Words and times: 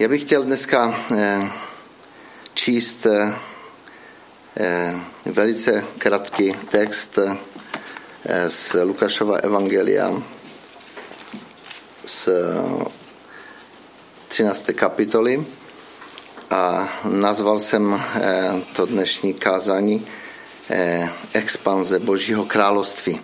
Já 0.00 0.08
bych 0.08 0.22
chtěl 0.22 0.42
dneska 0.42 0.94
eh, 1.16 1.50
číst 2.54 3.06
eh, 3.06 3.34
velice 5.24 5.84
krátký 5.98 6.52
text 6.70 7.18
z 8.48 8.76
Lukášova 8.84 9.36
Evangelia 9.36 10.22
z 12.04 12.28
13. 14.28 14.64
kapitoly 14.74 15.46
a 16.50 16.88
nazval 17.04 17.60
jsem 17.60 18.02
to 18.76 18.86
dnešní 18.86 19.34
kázání 19.34 20.06
Expanze 21.32 21.98
Božího 21.98 22.44
království. 22.44 23.20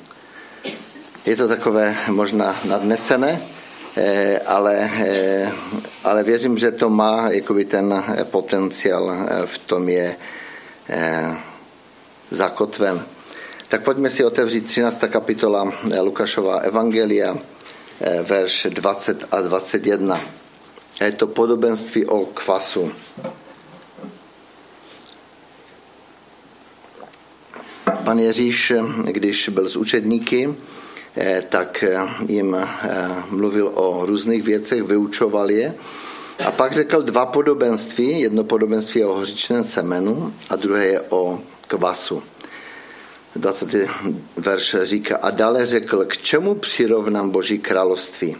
Je 1.27 1.37
to 1.37 1.49
takové 1.49 1.97
možná 2.09 2.61
nadnesené, 2.65 3.41
Eh, 3.41 3.56
ale, 4.47 4.91
eh, 4.99 5.53
ale 6.05 6.23
věřím, 6.23 6.59
že 6.59 6.71
to 6.71 6.91
má 6.91 7.31
jakoby 7.31 7.65
ten 7.65 8.05
potenciál 8.25 9.11
eh, 9.11 9.47
v 9.47 9.59
tom 9.59 9.89
je 9.89 10.17
zakotven. 12.31 13.05
Tak 13.69 13.83
pojďme 13.83 14.11
si 14.11 14.25
otevřít 14.25 14.67
13. 14.67 15.09
kapitola 15.09 15.73
Lukášova 16.01 16.59
Evangelia, 16.59 17.37
verš 18.23 18.67
20 18.71 19.25
a 19.31 19.41
21. 19.41 20.21
Je 21.01 21.13
to 21.13 21.27
podobenství 21.27 22.07
o 22.07 22.27
kvasu. 22.27 22.93
Pan 28.05 28.19
Ježíš, 28.19 28.73
když 29.05 29.49
byl 29.49 29.69
s 29.69 29.77
učedníky, 29.77 30.55
Eh, 30.55 30.76
tak 31.49 31.83
eh, 31.83 31.97
jim 32.29 32.55
eh, 32.55 32.69
mluvil 33.31 33.71
o 33.75 34.07
různých 34.07 34.43
věcech, 34.43 34.83
vyučoval 34.83 35.51
je. 35.51 35.75
A 36.45 36.51
pak 36.51 36.73
řekl 36.73 37.03
dva 37.03 37.27
podobenství. 37.27 38.21
Jedno 38.21 38.45
podobenství 38.45 39.01
je 39.01 39.07
o 39.07 39.15
hořičném 39.15 39.65
semenu 39.65 40.35
a 40.51 40.57
druhé 40.57 40.87
je 40.87 41.01
o 41.01 41.41
kvasu. 41.67 42.23
20. 43.37 43.69
verš 44.37 44.77
říká, 44.83 45.17
a 45.17 45.31
dále 45.31 45.67
řekl, 45.67 46.05
k 46.05 46.17
čemu 46.17 46.55
přirovnám 46.55 47.31
Boží 47.31 47.59
království? 47.59 48.37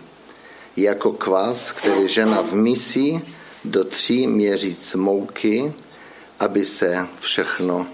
Jako 0.77 1.13
kvas, 1.13 1.73
který 1.73 2.09
žena 2.09 2.43
v 2.43 2.53
misi 2.53 3.21
do 3.65 3.85
tří 3.85 4.27
měříc 4.27 4.95
mouky, 4.95 5.73
aby 6.41 6.65
se 6.65 7.07
všechno, 7.21 7.87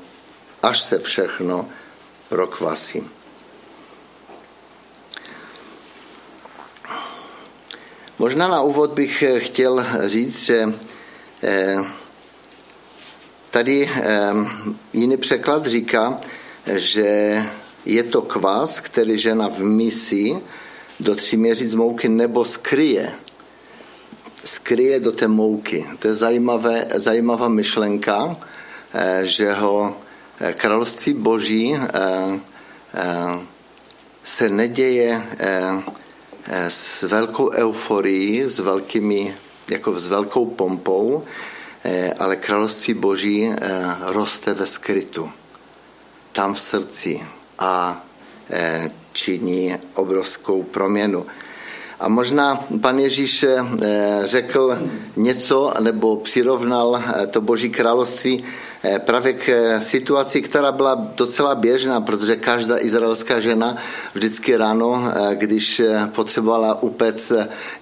až 0.62 0.80
se 0.80 0.98
všechno 0.98 1.69
prokvasí. 2.28 3.03
Možná 8.18 8.48
na 8.48 8.62
úvod 8.62 8.92
bych 8.92 9.22
eh, 9.22 9.41
chtěl 9.41 9.86
říct, 10.06 10.44
že 10.44 10.72
eh, 11.42 11.84
tady 13.50 13.91
eh, 13.94 14.30
jiný 14.92 15.16
překlad 15.16 15.66
říká, 15.66 16.20
že 16.72 17.42
je 17.84 18.02
to 18.02 18.22
kvas, 18.22 18.80
který 18.80 19.19
žena 19.19 19.48
v 19.48 19.58
misi 19.58 20.36
do 21.00 21.14
tří 21.14 21.36
měříc 21.36 21.74
mouky 21.74 22.08
nebo 22.08 22.44
skryje. 22.44 23.12
Skryje 24.44 25.00
do 25.00 25.12
té 25.12 25.28
mouky. 25.28 25.86
To 25.98 26.08
je 26.08 26.14
zajímavé, 26.14 26.86
zajímavá 26.94 27.48
myšlenka, 27.48 28.36
že 29.22 29.52
ho 29.52 29.97
království 30.54 31.12
boží 31.12 31.76
se 34.22 34.48
neděje 34.48 35.22
s 36.48 37.02
velkou 37.02 37.50
euforií, 37.50 38.42
s, 38.42 38.58
velkými, 38.58 39.36
jako 39.70 40.00
s 40.00 40.06
velkou 40.06 40.46
pompou, 40.46 41.24
eh, 41.84 42.14
ale 42.18 42.36
království 42.36 42.94
boží 42.94 43.48
eh, 43.48 43.56
roste 44.00 44.54
ve 44.54 44.66
skrytu, 44.66 45.30
tam 46.32 46.54
v 46.54 46.60
srdci 46.60 47.22
a 47.58 48.04
činí 49.12 49.76
obrovskou 49.94 50.62
proměnu. 50.62 51.26
A 52.02 52.08
možná 52.08 52.64
pan 52.80 52.98
Ježíš 52.98 53.44
řekl 54.22 54.78
něco 55.16 55.72
nebo 55.80 56.16
přirovnal 56.16 57.02
to 57.30 57.40
Boží 57.40 57.70
království 57.70 58.44
Eh, 58.84 58.98
právě 58.98 59.32
k 59.32 59.48
eh, 59.48 59.80
situaci, 59.80 60.42
která 60.42 60.72
byla 60.72 60.94
docela 61.16 61.54
běžná, 61.54 62.00
protože 62.00 62.36
každá 62.36 62.78
izraelská 62.78 63.40
žena 63.40 63.76
vždycky 64.14 64.56
ráno, 64.56 65.04
eh, 65.06 65.34
když 65.34 65.82
potřebovala 66.14 66.82
upec 66.82 67.32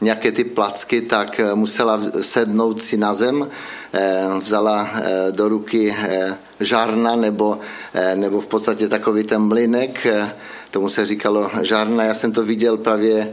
nějaké 0.00 0.32
ty 0.32 0.44
placky, 0.44 1.00
tak 1.00 1.40
musela 1.54 2.00
sednout 2.20 2.82
si 2.82 2.96
na 2.96 3.14
zem, 3.14 3.48
vzala 4.38 4.90
do 5.30 5.48
ruky 5.48 5.96
žárna 6.60 7.16
nebo, 7.16 7.58
nebo 8.14 8.40
v 8.40 8.46
podstatě 8.46 8.88
takový 8.88 9.24
ten 9.24 9.42
mlinek, 9.42 10.06
tomu 10.70 10.88
se 10.88 11.06
říkalo 11.06 11.50
žárna. 11.62 12.04
Já 12.04 12.14
jsem 12.14 12.32
to 12.32 12.44
viděl 12.44 12.76
právě 12.76 13.32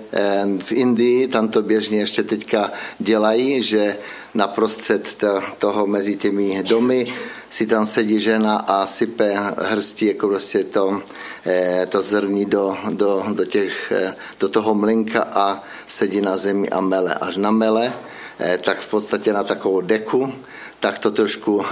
v 0.60 0.72
Indii, 0.72 1.28
tam 1.28 1.48
to 1.48 1.62
běžně 1.62 2.00
ještě 2.00 2.24
teďka 2.24 2.72
dělají, 3.00 3.64
že 3.64 3.98
naprostřed 4.34 5.24
toho 5.58 5.88
mezi 5.88 6.16
těmi 6.16 6.64
domy 6.64 7.14
si 7.50 7.66
tam 7.68 7.86
sedí 7.86 8.20
žena 8.20 8.58
a 8.58 8.86
sype 8.86 9.34
hrstí 9.58 10.06
jako 10.06 10.28
prostě 10.28 10.64
to, 10.64 11.02
eh, 11.46 11.86
to 11.90 12.02
zrní 12.02 12.46
do, 12.46 12.78
do, 12.92 13.26
do, 13.34 13.46
těch, 13.46 13.92
eh, 13.92 14.16
do 14.40 14.50
toho 14.50 14.76
mlinka 14.76 15.24
a 15.24 15.64
sedí 15.88 16.22
na 16.22 16.38
zemi 16.38 16.70
a 16.70 16.82
mele. 16.82 17.14
Až 17.14 17.38
na 17.38 17.52
mele, 17.52 17.94
eh, 18.40 18.58
tak 18.58 18.80
v 18.80 18.90
podstatě 18.90 19.34
na 19.34 19.44
takovou 19.44 19.82
deku, 19.82 20.34
tak 20.80 21.00
to 21.00 21.12
trošku 21.12 21.66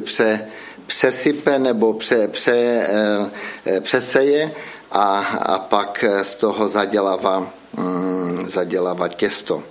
pře, 0.00 0.46
přesype 0.86 1.58
nebo 1.58 1.94
pře, 1.94 2.28
pře, 2.28 2.88
přeseje 3.80 4.52
a, 4.92 5.18
a 5.20 5.58
pak 5.58 6.04
z 6.22 6.34
toho 6.34 6.68
zadělává, 6.68 7.50
mm, 7.76 8.44
zadělává 8.48 9.08
těsto 9.08 9.62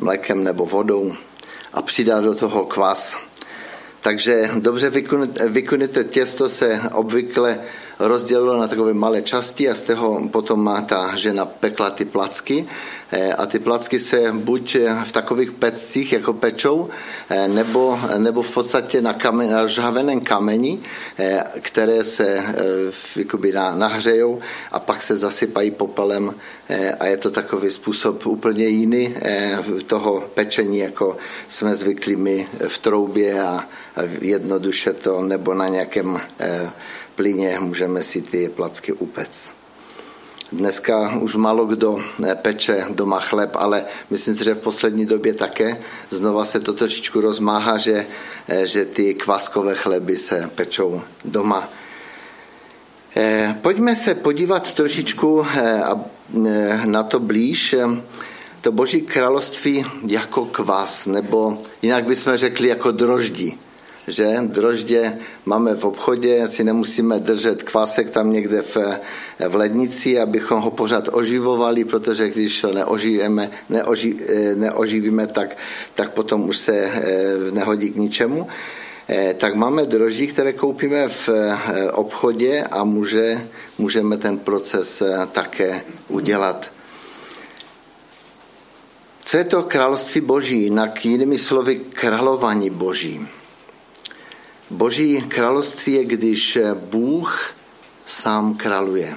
mlékem 0.00 0.44
nebo 0.44 0.66
vodou 0.66 1.12
a 1.72 1.82
přidá 1.82 2.20
do 2.20 2.34
toho 2.34 2.66
kvas. 2.66 3.16
Takže 4.00 4.50
dobře 4.58 4.90
vykunuté 5.48 6.04
těsto 6.04 6.48
se 6.48 6.80
obvykle 6.94 7.60
rozdělilo 7.98 8.56
na 8.56 8.68
takové 8.68 8.94
malé 8.94 9.22
části 9.22 9.68
a 9.68 9.74
z 9.74 9.82
toho 9.82 10.28
potom 10.28 10.64
má 10.64 10.80
ta 10.80 11.16
žena 11.16 11.44
pekla 11.44 11.90
ty 11.90 12.04
placky. 12.04 12.66
Eh, 13.12 13.32
a 13.32 13.46
ty 13.46 13.58
placky 13.58 13.98
se 13.98 14.32
buď 14.32 14.76
v 15.04 15.12
takových 15.12 15.52
pecích 15.52 16.12
jako 16.12 16.32
pečou, 16.32 16.88
eh, 17.30 17.48
nebo, 17.48 17.98
nebo 18.18 18.42
v 18.42 18.54
podstatě 18.54 19.02
na, 19.02 19.12
kamen, 19.12 19.50
na 19.50 19.66
žhaveném 19.66 20.20
kameni, 20.20 20.78
které 21.60 22.04
se 22.04 22.44
jakoby 23.16 23.52
nahřejou 23.52 24.40
a 24.72 24.78
pak 24.78 25.02
se 25.02 25.16
zasypají 25.16 25.70
popelem 25.70 26.34
a 27.00 27.06
je 27.06 27.16
to 27.16 27.30
takový 27.30 27.70
způsob 27.70 28.26
úplně 28.26 28.66
jiný 28.66 29.14
toho 29.86 30.24
pečení, 30.34 30.78
jako 30.78 31.16
jsme 31.48 31.74
zvyklí 31.74 32.16
my 32.16 32.48
v 32.68 32.78
troubě 32.78 33.40
a 33.40 33.64
jednoduše 34.20 34.92
to 34.92 35.22
nebo 35.22 35.54
na 35.54 35.68
nějakém 35.68 36.20
plyně 37.18 37.58
můžeme 37.60 38.02
si 38.02 38.22
ty 38.22 38.48
placky 38.48 38.92
upec. 38.92 39.50
Dneska 40.52 41.18
už 41.18 41.34
málo 41.34 41.64
kdo 41.66 41.98
eh, 41.98 42.34
peče 42.34 42.86
doma 42.90 43.20
chleb, 43.20 43.50
ale 43.54 43.84
myslím 44.10 44.34
si, 44.34 44.44
že 44.44 44.54
v 44.54 44.58
poslední 44.58 45.06
době 45.06 45.34
také 45.34 45.82
znova 46.10 46.44
se 46.44 46.60
to 46.60 46.72
trošičku 46.72 47.20
rozmáhá, 47.20 47.78
že, 47.78 48.06
eh, 48.48 48.66
že 48.66 48.84
ty 48.84 49.14
kvaskové 49.14 49.74
chleby 49.74 50.16
se 50.16 50.50
pečou 50.54 51.02
doma. 51.24 51.68
Eh, 53.16 53.58
pojďme 53.62 53.96
se 53.96 54.14
podívat 54.14 54.72
trošičku 54.74 55.46
na 56.84 57.02
to 57.02 57.18
blíž. 57.18 57.74
To 58.60 58.72
boží 58.72 59.02
království 59.02 59.86
jako 60.06 60.44
kvas, 60.44 61.06
nebo 61.06 61.58
jinak 61.82 62.04
bychom 62.04 62.36
řekli 62.36 62.68
jako 62.68 62.90
droždí 62.92 63.58
že 64.08 64.38
droždě 64.42 65.18
máme 65.44 65.74
v 65.74 65.84
obchodě, 65.84 66.48
si 66.48 66.64
nemusíme 66.64 67.20
držet 67.20 67.62
kvásek 67.62 68.10
tam 68.10 68.32
někde 68.32 68.62
v, 68.62 68.76
v 69.48 69.54
lednici, 69.54 70.20
abychom 70.20 70.60
ho 70.60 70.70
pořád 70.70 71.08
oživovali, 71.12 71.84
protože 71.84 72.28
když 72.28 72.64
ho 72.64 72.72
neožijeme, 72.72 73.50
neoži, 73.68 74.16
neoživíme, 74.54 75.26
tak, 75.26 75.56
tak 75.94 76.12
potom 76.12 76.48
už 76.48 76.56
se 76.56 76.74
eh, 76.76 77.50
nehodí 77.50 77.90
k 77.90 77.96
ničemu. 77.96 78.48
Eh, 79.08 79.34
tak 79.34 79.54
máme 79.54 79.86
droždí, 79.86 80.26
které 80.26 80.52
koupíme 80.52 81.08
v 81.08 81.28
eh, 81.28 81.90
obchodě 81.90 82.62
a 82.70 82.84
může, 82.84 83.48
můžeme 83.78 84.16
ten 84.16 84.38
proces 84.38 85.02
také 85.32 85.82
udělat. 86.08 86.70
Co 89.24 89.36
je 89.36 89.44
to 89.44 89.62
království 89.62 90.20
boží, 90.20 90.62
jinak 90.62 91.04
jinými 91.04 91.38
slovy 91.38 91.76
králování 91.76 92.70
boží? 92.70 93.37
Boží 94.70 95.22
království 95.28 95.92
je, 95.92 96.04
když 96.04 96.58
Bůh 96.74 97.50
sám 98.04 98.54
králuje. 98.54 99.16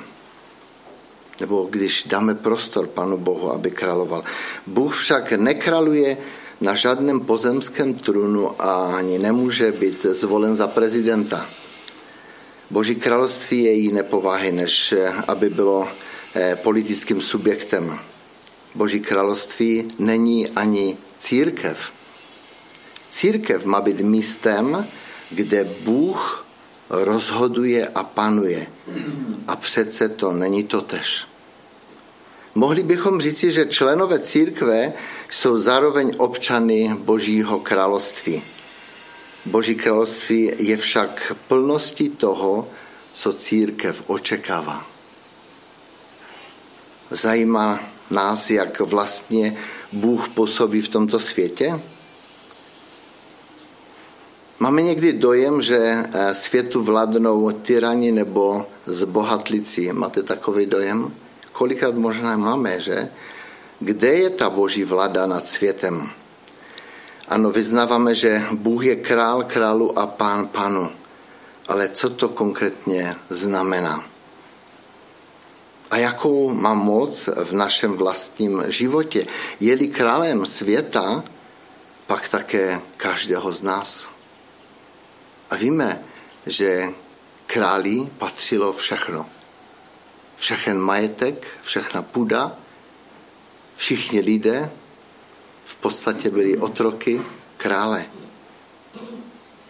nebo 1.39 1.67
když 1.69 2.03
dáme 2.03 2.35
prostor 2.35 2.87
Panu 2.87 3.17
Bohu, 3.17 3.51
aby 3.51 3.71
královal. 3.71 4.23
Bůh 4.67 4.95
však 4.95 5.31
nekraluje 5.31 6.17
na 6.61 6.73
žádném 6.73 7.19
pozemském 7.19 7.93
trůnu 7.93 8.61
a 8.61 8.95
ani 8.95 9.19
nemůže 9.19 9.71
být 9.71 10.05
zvolen 10.05 10.55
za 10.55 10.67
prezidenta. 10.67 11.45
Boží 12.69 12.95
království 12.95 13.63
je 13.63 13.73
jiné 13.73 14.03
povahy, 14.03 14.51
než 14.51 14.93
aby 15.27 15.49
bylo 15.49 15.87
eh, 16.35 16.55
politickým 16.55 17.21
subjektem. 17.21 17.99
Boží 18.75 18.99
království 18.99 19.91
není 19.99 20.49
ani 20.49 20.97
církev. 21.19 21.91
Církev 23.11 23.65
má 23.65 23.81
být 23.81 23.99
místem, 23.99 24.87
kde 25.31 25.63
Bůh 25.63 26.45
rozhoduje 26.89 27.87
a 27.87 28.03
panuje. 28.03 28.67
A 29.47 29.55
přece 29.55 30.09
to 30.09 30.31
není 30.31 30.63
to 30.63 30.81
tež. 30.81 31.27
Mohli 32.55 32.83
bychom 32.83 33.21
říci, 33.21 33.51
že 33.51 33.65
členové 33.65 34.19
církve 34.19 34.93
jsou 35.31 35.57
zároveň 35.57 36.15
občany 36.17 36.95
Božího 36.99 37.59
království. 37.59 38.43
Boží 39.45 39.75
království 39.75 40.51
je 40.57 40.77
však 40.77 41.33
plností 41.47 42.09
toho, 42.09 42.67
co 43.13 43.33
církev 43.33 44.03
očekává. 44.07 44.87
Zajímá 47.11 47.79
nás, 48.09 48.49
jak 48.49 48.79
vlastně 48.79 49.57
Bůh 49.91 50.29
působí 50.29 50.81
v 50.81 50.89
tomto 50.89 51.19
světě? 51.19 51.79
Máme 54.61 54.81
někdy 54.81 55.13
dojem, 55.13 55.61
že 55.61 55.77
eh, 55.77 56.33
světu 56.33 56.83
vládnou 56.83 57.51
tyrani 57.51 58.11
nebo 58.11 58.65
zbohatlici. 58.85 59.93
Máte 59.93 60.23
takový 60.23 60.65
dojem? 60.65 61.09
Kolikrát 61.51 61.95
možná 61.95 62.37
máme, 62.37 62.79
že? 62.79 63.09
Kde 63.79 64.07
je 64.07 64.29
ta 64.29 64.49
boží 64.49 64.83
vláda 64.83 65.25
nad 65.25 65.47
světem? 65.47 66.09
Ano, 67.27 67.51
vyznáváme, 67.51 68.15
že 68.15 68.43
Bůh 68.51 68.85
je 68.85 68.95
král 68.95 69.43
králu 69.43 69.99
a 69.99 70.07
pán 70.07 70.47
panu. 70.47 70.89
Ale 71.67 71.89
co 71.89 72.09
to 72.09 72.29
konkrétně 72.29 73.13
znamená? 73.29 74.05
A 75.91 75.97
jakou 75.97 76.53
má 76.53 76.73
moc 76.73 77.29
v 77.35 77.53
našem 77.53 77.93
vlastním 77.93 78.63
životě? 78.67 79.25
Je-li 79.59 79.87
králem 79.87 80.45
světa, 80.45 81.23
pak 82.07 82.29
také 82.29 82.81
každého 82.97 83.51
z 83.51 83.61
nás. 83.61 84.10
A 85.51 85.55
víme, 85.55 86.03
že 86.45 86.87
králi 87.47 88.09
patřilo 88.17 88.73
všechno. 88.73 89.29
Všechen 90.37 90.79
majetek, 90.79 91.47
všechna 91.61 92.01
půda, 92.01 92.55
všichni 93.75 94.19
lidé 94.19 94.71
v 95.65 95.75
podstatě 95.75 96.29
byli 96.29 96.57
otroky 96.57 97.21
krále. 97.57 98.05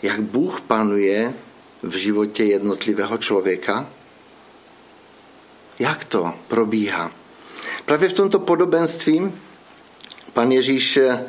Jak 0.01 0.22
Bůh 0.22 0.62
panuje 0.62 1.33
v 1.84 1.95
životě 1.95 2.44
jednotlivého 2.44 3.18
člověka? 3.18 3.89
Jak 5.80 6.04
to 6.04 6.34
probíhá? 6.48 7.12
Právě 7.86 8.10
v 8.10 8.13
tomto 8.13 8.39
podobenství 8.39 9.34
pan 10.34 10.51
Ježíš 10.51 10.98
eh, 10.98 11.25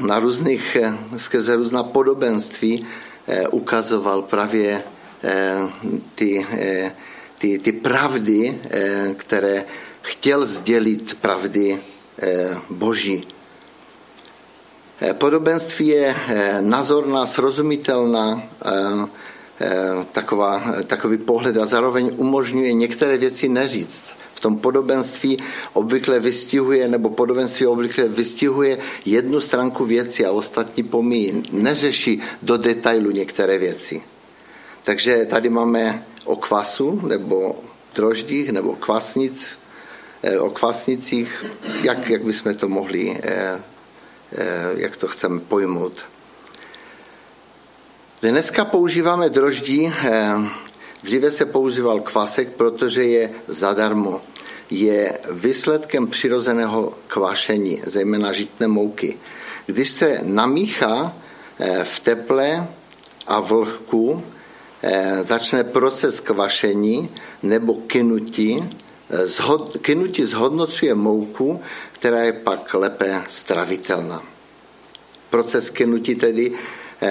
na 0.00 0.18
různých, 0.18 0.76
eh, 0.76 1.18
skrze 1.18 1.56
různá 1.56 1.82
podobenství 1.82 2.86
ukazoval 3.50 4.22
právě 4.22 4.82
eh, 5.24 5.58
ty, 6.14 6.46
eh, 6.50 6.94
ty, 7.38 7.58
ty 7.58 7.72
pravdy, 7.72 8.58
které 9.16 9.64
chtěl 10.02 10.46
sdělit 10.46 11.18
pravdy 11.20 11.80
Boží. 12.70 13.28
Podobenství 15.12 15.86
je 15.86 16.16
nazorná, 16.60 17.26
srozumitelná, 17.26 18.42
taková, 20.12 20.74
takový 20.86 21.18
pohled 21.18 21.56
a 21.56 21.66
zároveň 21.66 22.10
umožňuje 22.16 22.72
některé 22.72 23.18
věci 23.18 23.48
neříct 23.48 24.14
v 24.36 24.40
tom 24.40 24.58
podobenství 24.58 25.38
obvykle 25.72 26.20
vystihuje, 26.20 26.88
nebo 26.88 27.10
podobenství 27.10 27.66
obvykle 27.66 28.08
vystihuje 28.08 28.78
jednu 29.04 29.40
stránku 29.40 29.84
věci 29.84 30.26
a 30.26 30.32
ostatní 30.32 30.82
pomíjí. 30.82 31.42
Neřeší 31.52 32.22
do 32.42 32.56
detailu 32.56 33.10
některé 33.10 33.58
věci. 33.58 34.02
Takže 34.82 35.26
tady 35.30 35.48
máme 35.48 36.06
o 36.24 36.36
kvasu, 36.36 37.00
nebo 37.06 37.56
droždích, 37.94 38.52
nebo 38.52 38.76
kvasnic, 38.76 39.58
eh, 40.22 40.38
o 40.38 40.50
kvasnicích, 40.50 41.44
jak, 41.82 42.10
jak 42.10 42.24
bychom 42.24 42.54
to 42.54 42.68
mohli, 42.68 43.20
eh, 43.22 43.60
eh, 44.32 44.72
jak 44.76 44.96
to 44.96 45.06
chceme 45.06 45.40
pojmout. 45.40 46.04
Dneska 48.22 48.64
používáme 48.64 49.28
droždí 49.28 49.92
Dříve 51.02 51.30
se 51.30 51.46
používal 51.46 52.00
kvasek, 52.00 52.48
protože 52.48 53.02
je 53.02 53.30
zadarmo. 53.46 54.20
Je 54.70 55.18
výsledkem 55.30 56.06
přirozeného 56.06 56.94
kvašení, 57.06 57.82
zejména 57.86 58.32
žitné 58.32 58.66
mouky. 58.66 59.18
Když 59.66 59.90
se 59.90 60.20
namíchá 60.22 61.12
eh, 61.58 61.84
v 61.84 62.00
teple 62.00 62.68
a 63.26 63.40
vlhku, 63.40 64.22
eh, 64.82 65.18
začne 65.20 65.64
proces 65.64 66.20
kvašení 66.20 67.10
nebo 67.42 67.74
kynutí. 67.74 68.64
Eh, 69.10 69.78
kynutí 69.78 70.24
zhodnocuje 70.24 70.94
mouku, 70.94 71.60
která 71.92 72.20
je 72.20 72.32
pak 72.32 72.74
lépe 72.74 73.22
stravitelná. 73.28 74.22
Proces 75.30 75.70
kynutí 75.70 76.14
tedy 76.14 76.52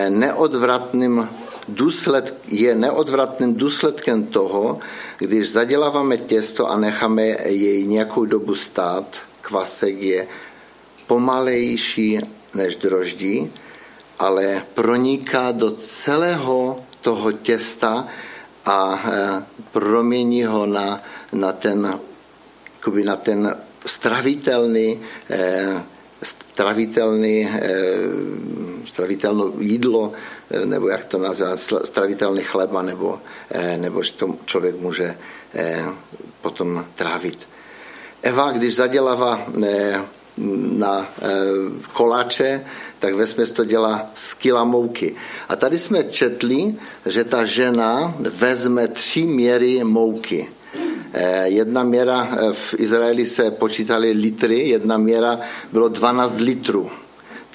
neodvratným 0.09 1.29
důsled, 1.67 2.37
je 2.47 2.75
neodvratným 2.75 3.53
důsledkem 3.53 4.25
toho, 4.25 4.79
když 5.17 5.51
zaděláváme 5.51 6.17
těsto 6.17 6.69
a 6.69 6.77
necháme 6.77 7.23
jej 7.45 7.83
nějakou 7.83 8.25
dobu 8.25 8.55
stát, 8.55 9.17
kvasek 9.41 10.01
je 10.01 10.27
pomalejší 11.07 12.19
než 12.53 12.75
droždí, 12.75 13.51
ale 14.19 14.63
proniká 14.73 15.51
do 15.51 15.71
celého 15.71 16.79
toho 17.01 17.31
těsta 17.31 18.07
a 18.65 19.03
e, 19.05 19.43
promění 19.71 20.43
ho 20.43 20.65
na, 20.65 21.01
na 21.33 21.51
ten, 21.51 21.99
na 23.05 23.15
ten 23.15 23.55
stravitelný, 23.85 25.01
e, 25.29 25.83
stravitelný, 26.23 27.49
stravitelné 28.85 29.43
jídlo, 29.59 30.13
Eh, 30.49 30.65
nebo 30.65 30.89
jak 30.89 31.05
to 31.05 31.17
nazvat, 31.17 31.59
stravitelný 31.83 32.43
chleba, 32.43 32.81
nebo, 32.81 33.19
eh, 33.51 33.77
nebo 33.77 34.01
že 34.01 34.13
to 34.13 34.35
člověk 34.45 34.79
může 34.79 35.17
eh, 35.53 35.85
potom 36.41 36.85
trávit. 36.95 37.47
Eva, 38.21 38.51
když 38.51 38.75
zadělává 38.75 39.47
na 40.77 41.07
koláče, 41.93 42.65
tak 42.99 43.13
ve 43.13 43.45
to 43.47 43.65
dělá 43.65 44.09
z 44.13 44.33
kila 44.33 44.63
mouky. 44.63 45.15
A 45.49 45.55
tady 45.55 45.79
jsme 45.79 46.03
četli, 46.03 46.75
že 47.05 47.23
ta 47.23 47.45
žena 47.45 48.13
vezme 48.19 48.87
tři 48.87 49.23
měry 49.23 49.83
mouky. 49.83 50.49
Jedna 51.43 51.83
měra, 51.83 52.29
v 52.51 52.75
Izraeli 52.77 53.25
se 53.25 53.51
počítali 53.51 54.11
litry, 54.11 54.69
jedna 54.69 54.97
měra 54.97 55.39
bylo 55.71 55.89
12 55.89 56.39
litrů 56.39 56.91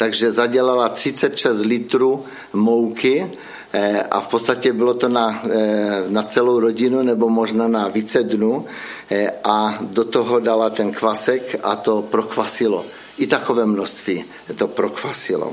takže 0.01 0.33
zadělala 0.33 0.89
36 0.89 1.61
litrů 1.61 2.25
mouky 2.53 3.33
eh, 3.73 4.03
a 4.03 4.21
v 4.21 4.29
podstatě 4.29 4.73
bylo 4.73 4.95
to 4.95 5.09
na, 5.09 5.43
eh, 5.45 6.05
na 6.09 6.23
celou 6.23 6.61
rodinu 6.61 7.03
nebo 7.03 7.29
možná 7.29 7.69
na 7.69 7.89
více 7.89 8.23
dnů 8.23 8.65
eh, 9.11 9.31
a 9.45 9.79
do 9.81 10.05
toho 10.05 10.41
dala 10.41 10.71
ten 10.71 10.93
kvasek 10.93 11.61
a 11.63 11.77
to 11.77 12.03
prokvasilo. 12.03 12.85
I 13.19 13.27
takové 13.27 13.67
množství 13.67 14.25
to 14.57 14.69
prokvasilo. 14.69 15.53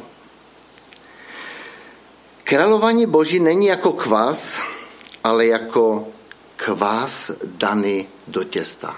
Králování 2.43 3.05
boží 3.05 3.39
není 3.39 3.65
jako 3.67 3.99
kvas, 3.99 4.55
ale 5.23 5.45
jako 5.45 6.07
kvás 6.55 7.31
daný 7.43 8.07
do 8.27 8.43
těsta. 8.43 8.95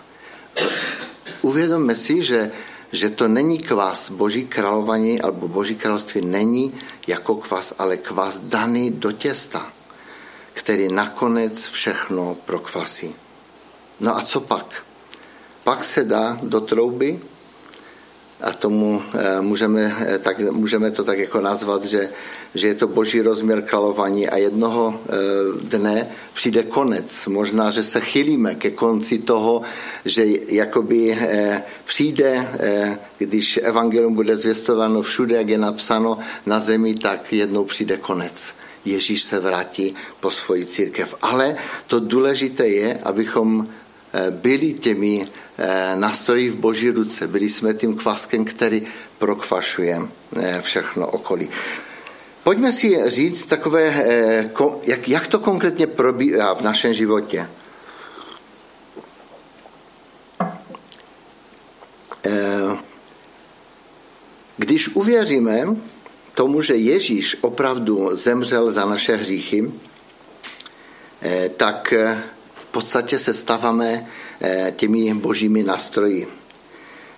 Uvědomme 1.42 1.96
si, 1.96 2.22
že 2.22 2.52
že 2.92 3.10
to 3.10 3.28
není 3.28 3.58
kvas. 3.58 4.10
Boží 4.10 4.48
králování 4.48 5.22
alebo 5.22 5.48
Boží 5.48 5.76
království 5.76 6.26
není 6.26 6.74
jako 7.08 7.36
kvas, 7.36 7.74
ale 7.78 7.98
kvas 7.98 8.40
daný 8.40 8.92
do 8.92 9.12
těsta, 9.12 9.70
který 10.54 10.88
nakonec 10.94 11.66
všechno 11.66 12.38
prokvasí. 12.46 13.16
No 14.00 14.18
a 14.18 14.22
co 14.22 14.40
pak? 14.40 14.84
Pak 15.64 15.84
se 15.84 16.04
dá 16.04 16.38
do 16.44 16.62
trouby 16.62 17.20
a 18.42 18.54
tomu 18.54 19.02
můžeme, 19.42 19.96
tak, 20.22 20.40
můžeme 20.40 20.92
to 20.92 21.04
tak 21.04 21.20
jako 21.20 21.42
nazvat, 21.42 21.86
že 21.86 22.10
že 22.56 22.68
je 22.68 22.76
to 22.76 22.88
boží 22.88 23.22
rozměr 23.22 23.62
králování 23.62 24.30
a 24.30 24.38
jednoho 24.38 25.00
eh, 25.06 25.12
dne 25.62 26.08
přijde 26.34 26.64
konec. 26.64 27.26
Možná, 27.28 27.70
že 27.70 27.84
se 27.84 28.02
chylíme 28.02 28.56
ke 28.56 28.72
konci 28.72 29.20
toho, 29.20 29.62
že 30.06 30.26
jakoby 30.48 31.18
eh, 31.20 31.64
přijde, 31.86 32.48
eh, 32.60 33.00
když 33.18 33.60
evangelium 33.64 34.14
bude 34.14 34.38
zvěstováno 34.38 35.02
všude, 35.02 35.36
jak 35.36 35.50
je 35.50 35.58
napsáno 35.58 36.20
na 36.46 36.60
zemi, 36.60 36.94
tak 36.94 37.34
jednou 37.34 37.66
přijde 37.66 37.98
konec. 37.98 38.54
Ježíš 38.86 39.24
se 39.24 39.40
vrátí 39.40 39.96
po 40.20 40.32
svoji 40.32 40.66
církev. 40.66 41.16
Ale 41.22 41.56
to 41.88 42.00
důležité 42.00 42.68
je, 42.68 43.00
abychom 43.04 43.68
byli 44.30 44.74
těmi 44.74 45.26
nástroji 45.96 46.50
v 46.50 46.56
boží 46.56 46.90
ruce. 46.90 47.28
Byli 47.28 47.50
jsme 47.50 47.74
tím 47.74 47.96
kvaskem, 47.96 48.46
který 48.46 48.84
prokvašuje 49.18 50.02
všechno 50.62 51.08
okolí. 51.08 51.50
Pojďme 52.44 52.72
si 52.72 53.10
říct 53.10 53.46
takové, 53.46 53.84
eh, 53.88 54.50
jak, 54.84 55.08
jak 55.10 55.28
to 55.28 55.40
konkrétně 55.40 55.88
probíhá 55.88 56.54
v 56.56 56.62
našem 56.62 56.94
životě. 56.94 57.50
Eh, 62.26 62.78
když 64.58 64.88
uvěříme 64.88 65.76
tomu, 66.34 66.62
že 66.62 66.76
Ježíš 66.76 67.38
opravdu 67.42 68.16
zemřel 68.16 68.72
za 68.72 68.86
naše 68.86 69.16
hříchy, 69.16 69.72
eh, 71.22 71.50
tak 71.50 71.94
podstatě 72.72 73.20
se 73.20 73.34
stáváme 73.34 74.08
těmi 74.76 75.14
božími 75.14 75.64
nástroji. 75.64 76.28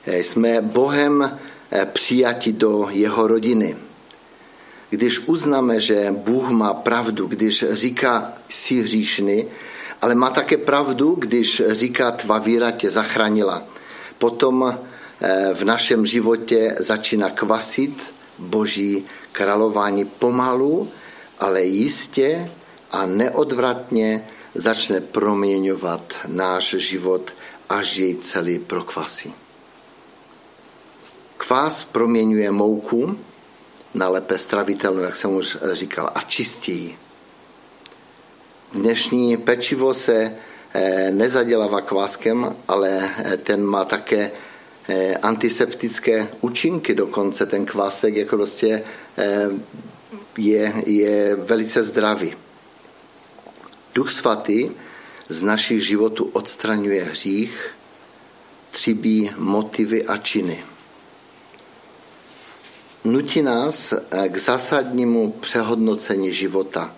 Jsme 0.07 0.61
Bohem 0.61 1.39
přijati 1.93 2.51
do 2.51 2.87
jeho 2.91 3.27
rodiny 3.27 3.75
když 4.91 5.19
uznáme, 5.19 5.79
že 5.79 6.15
Bůh 6.17 6.49
má 6.49 6.73
pravdu, 6.73 7.27
když 7.27 7.65
říká, 7.71 8.33
jsi 8.49 8.75
hříšný, 8.81 9.45
ale 10.01 10.15
má 10.15 10.29
také 10.29 10.57
pravdu, 10.57 11.15
když 11.19 11.61
říká, 11.67 12.11
tvá 12.11 12.37
víra 12.37 12.71
tě 12.71 12.91
zachránila. 12.91 13.63
Potom 14.17 14.67
eh, 14.67 15.49
v 15.53 15.63
našem 15.63 16.05
životě 16.05 16.75
začíná 16.79 17.29
kvasit 17.29 18.11
boží 18.37 19.05
králování 19.31 20.05
pomalu, 20.05 20.89
ale 21.39 21.63
jistě 21.63 22.51
a 22.91 23.05
neodvratně 23.05 24.27
začne 24.55 25.01
proměňovat 25.01 26.17
náš 26.27 26.75
život, 26.77 27.33
až 27.69 27.97
jej 27.97 28.15
celý 28.15 28.59
prokvasí. 28.59 29.33
Kvás 31.37 31.83
proměňuje 31.83 32.51
mouku, 32.51 33.17
na 33.93 34.09
lépe 34.09 34.37
stravitelnou, 34.37 35.01
jak 35.01 35.15
jsem 35.15 35.35
už 35.35 35.57
říkal, 35.71 36.11
a 36.15 36.21
čistí. 36.21 36.97
Dnešní 38.73 39.37
pečivo 39.37 39.93
se 39.93 40.35
eh, 40.73 41.11
nezadělává 41.11 41.81
kváskem, 41.81 42.55
ale 42.67 43.09
eh, 43.17 43.37
ten 43.37 43.63
má 43.63 43.85
také 43.85 44.31
eh, 44.89 45.17
antiseptické 45.17 46.27
účinky 46.41 46.93
dokonce. 46.93 47.45
Ten 47.45 47.65
kvásek 47.65 48.15
je 48.15 48.25
prostě 48.25 48.83
je, 50.37 50.73
je 50.85 51.35
velice 51.35 51.83
zdravý. 51.83 52.35
Duch 53.93 54.11
svatý 54.11 54.71
z 55.29 55.43
našich 55.43 55.87
životů 55.87 56.29
odstraňuje 56.33 57.03
hřích, 57.03 57.75
třibí 58.71 59.31
motivy 59.37 60.05
a 60.05 60.17
činy. 60.17 60.63
Nutí 63.03 63.41
nás 63.41 63.93
eh, 63.93 64.29
k 64.29 64.37
zásadnímu 64.37 65.31
přehodnocení 65.31 66.33
života, 66.33 66.95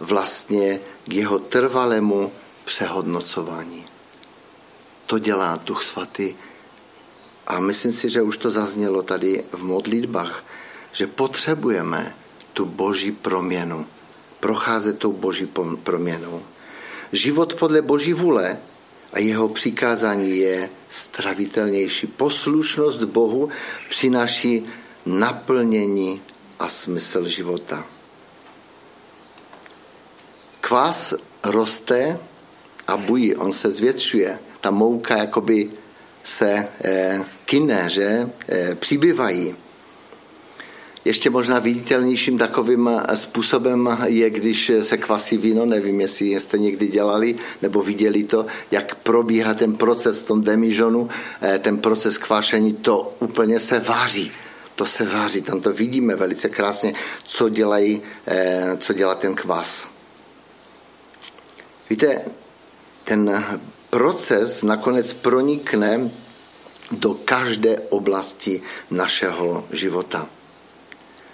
vlastně 0.00 0.80
k 1.04 1.12
jeho 1.12 1.38
trvalému 1.38 2.32
přehodnocování. 2.64 3.84
To 5.06 5.18
dělá 5.18 5.60
Duch 5.64 5.82
Svatý. 5.82 6.34
A 7.46 7.60
myslím 7.60 7.92
si, 7.92 8.08
že 8.08 8.22
už 8.22 8.36
to 8.36 8.50
zaznělo 8.50 9.02
tady 9.02 9.44
v 9.52 9.64
modlitbách, 9.64 10.44
že 10.92 11.06
potřebujeme 11.06 12.14
tu 12.52 12.64
boží 12.64 13.12
proměnu, 13.12 13.86
procházet 14.40 14.98
tou 14.98 15.12
boží 15.12 15.48
proměnou. 15.82 16.42
Život 17.12 17.54
podle 17.54 17.82
boží 17.82 18.12
vůle 18.12 18.58
a 19.12 19.18
jeho 19.18 19.48
přikázání 19.48 20.38
je 20.38 20.70
stravitelnější. 20.88 22.06
Poslušnost 22.06 23.02
Bohu 23.02 23.48
přináší 23.88 24.66
naplnění 25.06 26.22
a 26.58 26.68
smysl 26.68 27.28
života. 27.28 27.84
Kvás 30.60 31.14
roste 31.44 32.18
a 32.86 32.96
bují, 32.96 33.36
on 33.36 33.52
se 33.52 33.70
zvětšuje. 33.70 34.38
Ta 34.60 34.70
mouka 34.70 35.16
jakoby 35.16 35.70
se 36.24 36.68
eh, 36.84 37.24
kine, 37.44 37.90
že 37.90 38.30
eh, 38.48 38.74
přibývají. 38.74 39.56
Ještě 41.04 41.30
možná 41.30 41.58
viditelnějším 41.58 42.38
takovým 42.38 42.88
eh, 42.88 43.16
způsobem 43.16 43.98
je, 44.04 44.30
když 44.30 44.72
se 44.80 44.96
kvasí 44.96 45.36
víno, 45.36 45.66
nevím, 45.66 46.00
jestli 46.00 46.40
jste 46.40 46.58
někdy 46.58 46.88
dělali 46.88 47.36
nebo 47.62 47.82
viděli 47.82 48.24
to, 48.24 48.46
jak 48.70 48.94
probíhá 48.94 49.54
ten 49.54 49.72
proces 49.72 50.22
v 50.22 50.26
tom 50.26 50.40
demižonu, 50.40 51.08
eh, 51.42 51.58
ten 51.58 51.78
proces 51.78 52.18
kvašení, 52.18 52.72
to 52.74 53.16
úplně 53.18 53.60
se 53.60 53.78
váří. 53.78 54.30
To 54.74 54.86
se 54.86 55.04
váří, 55.04 55.42
tam 55.42 55.60
to 55.60 55.72
vidíme 55.72 56.14
velice 56.14 56.48
krásně, 56.48 56.94
co, 57.24 57.48
dělají, 57.48 58.02
eh, 58.26 58.76
co 58.78 58.92
dělá 58.92 59.14
ten 59.14 59.34
kvas. 59.34 59.88
Víte, 61.90 62.20
ten 63.04 63.44
proces 63.90 64.62
nakonec 64.62 65.12
pronikne 65.12 66.10
do 66.90 67.14
každé 67.14 67.78
oblasti 67.78 68.62
našeho 68.90 69.66
života. 69.72 70.37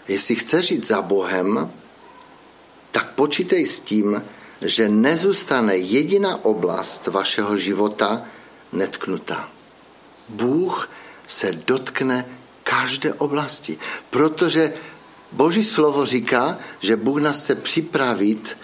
Jestli 0.09 0.35
chceš 0.35 0.67
žít 0.67 0.87
za 0.87 1.03
Bohem, 1.03 1.71
tak 2.91 3.11
počítej 3.13 3.67
s 3.67 3.81
tím, 3.81 4.23
že 4.63 4.89
nezůstane 4.89 5.77
jediná 5.77 6.45
oblast 6.45 7.07
vašeho 7.07 7.57
života 7.57 8.23
netknutá. 8.73 9.49
Bůh 10.29 10.91
se 11.27 11.53
dotkne 11.53 12.27
každé 12.63 13.15
oblasti, 13.15 13.79
protože 14.11 14.75
Boží 15.33 15.63
slovo 15.63 16.07
říká, 16.07 16.59
že 16.81 16.97
Bůh 16.97 17.21
nás 17.21 17.43
chce 17.43 17.55
připravit 17.55 18.59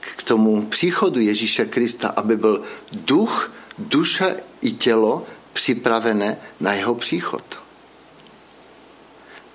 k 0.00 0.22
tomu 0.22 0.66
příchodu 0.66 1.20
Ježíše 1.20 1.64
Krista, 1.64 2.08
aby 2.08 2.36
byl 2.36 2.62
duch, 2.92 3.52
duše 3.78 4.36
i 4.60 4.72
tělo 4.72 5.26
připravené 5.52 6.36
na 6.60 6.72
jeho 6.72 6.94
příchod. 6.94 7.61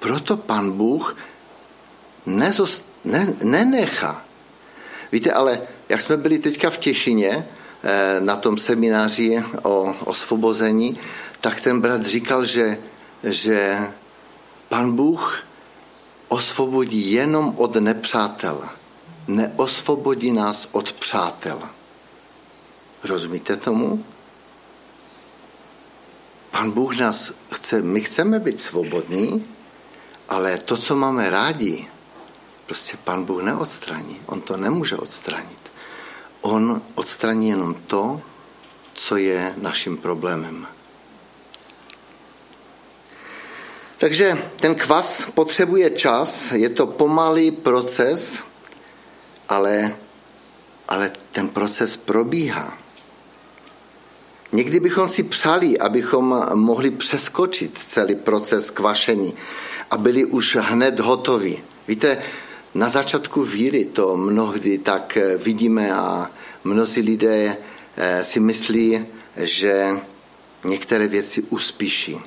Proto 0.08 0.38
pan 0.38 0.72
Bůh 0.72 1.18
nezost, 2.26 2.86
ne, 3.06 3.34
nenechá. 3.44 4.26
Víte, 5.12 5.32
ale 5.32 5.62
jak 5.90 6.02
jsme 6.02 6.18
byli 6.18 6.40
teďka 6.40 6.70
v 6.70 6.78
Těšině 6.78 7.48
eh, 7.84 8.16
na 8.20 8.36
tom 8.36 8.58
semináři 8.58 9.44
o 9.64 9.96
osvobození, 10.06 11.00
tak 11.42 11.62
ten 11.62 11.82
brat 11.82 12.06
říkal, 12.06 12.46
že, 12.46 12.78
že 13.24 13.80
pan 14.70 14.96
Bůh 14.96 15.44
osvobodí 16.28 17.12
jenom 17.12 17.54
od 17.58 17.76
nepřátel. 17.76 18.70
Neosvobodí 19.28 20.32
nás 20.32 20.68
od 20.72 20.94
přátel. 20.94 21.60
Rozumíte 23.04 23.58
tomu? 23.58 24.04
Pan 26.52 26.72
Bůh 26.72 26.98
nás 26.98 27.32
chce, 27.52 27.82
my 27.82 28.02
chceme 28.02 28.40
být 28.40 28.62
svobodní, 28.62 29.57
ale 30.30 30.58
to, 30.58 30.78
co 30.78 30.96
máme 30.96 31.30
rádi, 31.30 31.88
prostě 32.66 32.98
pan 33.04 33.24
Bůh 33.24 33.42
neodstraní. 33.42 34.20
On 34.26 34.42
to 34.42 34.58
nemůže 34.58 34.98
odstranit. 34.98 35.72
On 36.42 36.82
odstraní 36.96 37.50
jenom 37.50 37.74
to, 37.74 38.22
co 38.94 39.18
je 39.18 39.54
naším 39.58 39.98
problémem. 39.98 40.68
Takže 43.98 44.44
ten 44.56 44.76
kvas 44.76 45.24
potřebuje 45.34 45.90
čas, 45.90 46.52
je 46.52 46.70
to 46.70 46.88
pomalý 46.88 47.52
proces, 47.52 48.44
ale, 49.50 49.96
ale 50.88 51.12
ten 51.32 51.48
proces 51.48 51.98
probíhá. 51.98 52.78
Někdy 54.52 54.80
bychom 54.80 55.08
si 55.08 55.24
přáli, 55.24 55.80
abychom 55.80 56.46
mohli 56.54 56.92
přeskočit 56.92 57.80
celý 57.88 58.16
proces 58.16 58.70
kvašení 58.70 59.34
a 59.92 59.98
byli 59.98 60.26
už 60.26 60.56
hned 60.56 61.00
hotoví. 61.00 61.64
Víte, 61.88 62.18
na 62.76 62.90
začátku 62.90 63.44
víry 63.44 63.86
to 63.86 64.18
mnohdy 64.18 64.78
tak 64.78 65.18
eh, 65.18 65.38
vidíme 65.38 65.92
a 65.92 66.32
mnozí 66.64 67.02
lidé 67.02 67.58
eh, 67.98 68.24
si 68.24 68.40
myslí, 68.40 69.06
že 69.38 70.00
některé 70.64 71.08
věci 71.08 71.42
uspíší. 71.42 72.18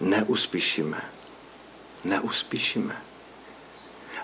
neuspíšíme. 0.00 1.00
Neuspíšíme. 2.04 2.96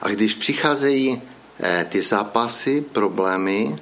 A 0.02 0.08
když 0.08 0.34
přicházejí 0.34 1.22
eh, 1.60 1.86
ty 1.90 2.02
zápasy, 2.02 2.80
problémy, 2.80 3.76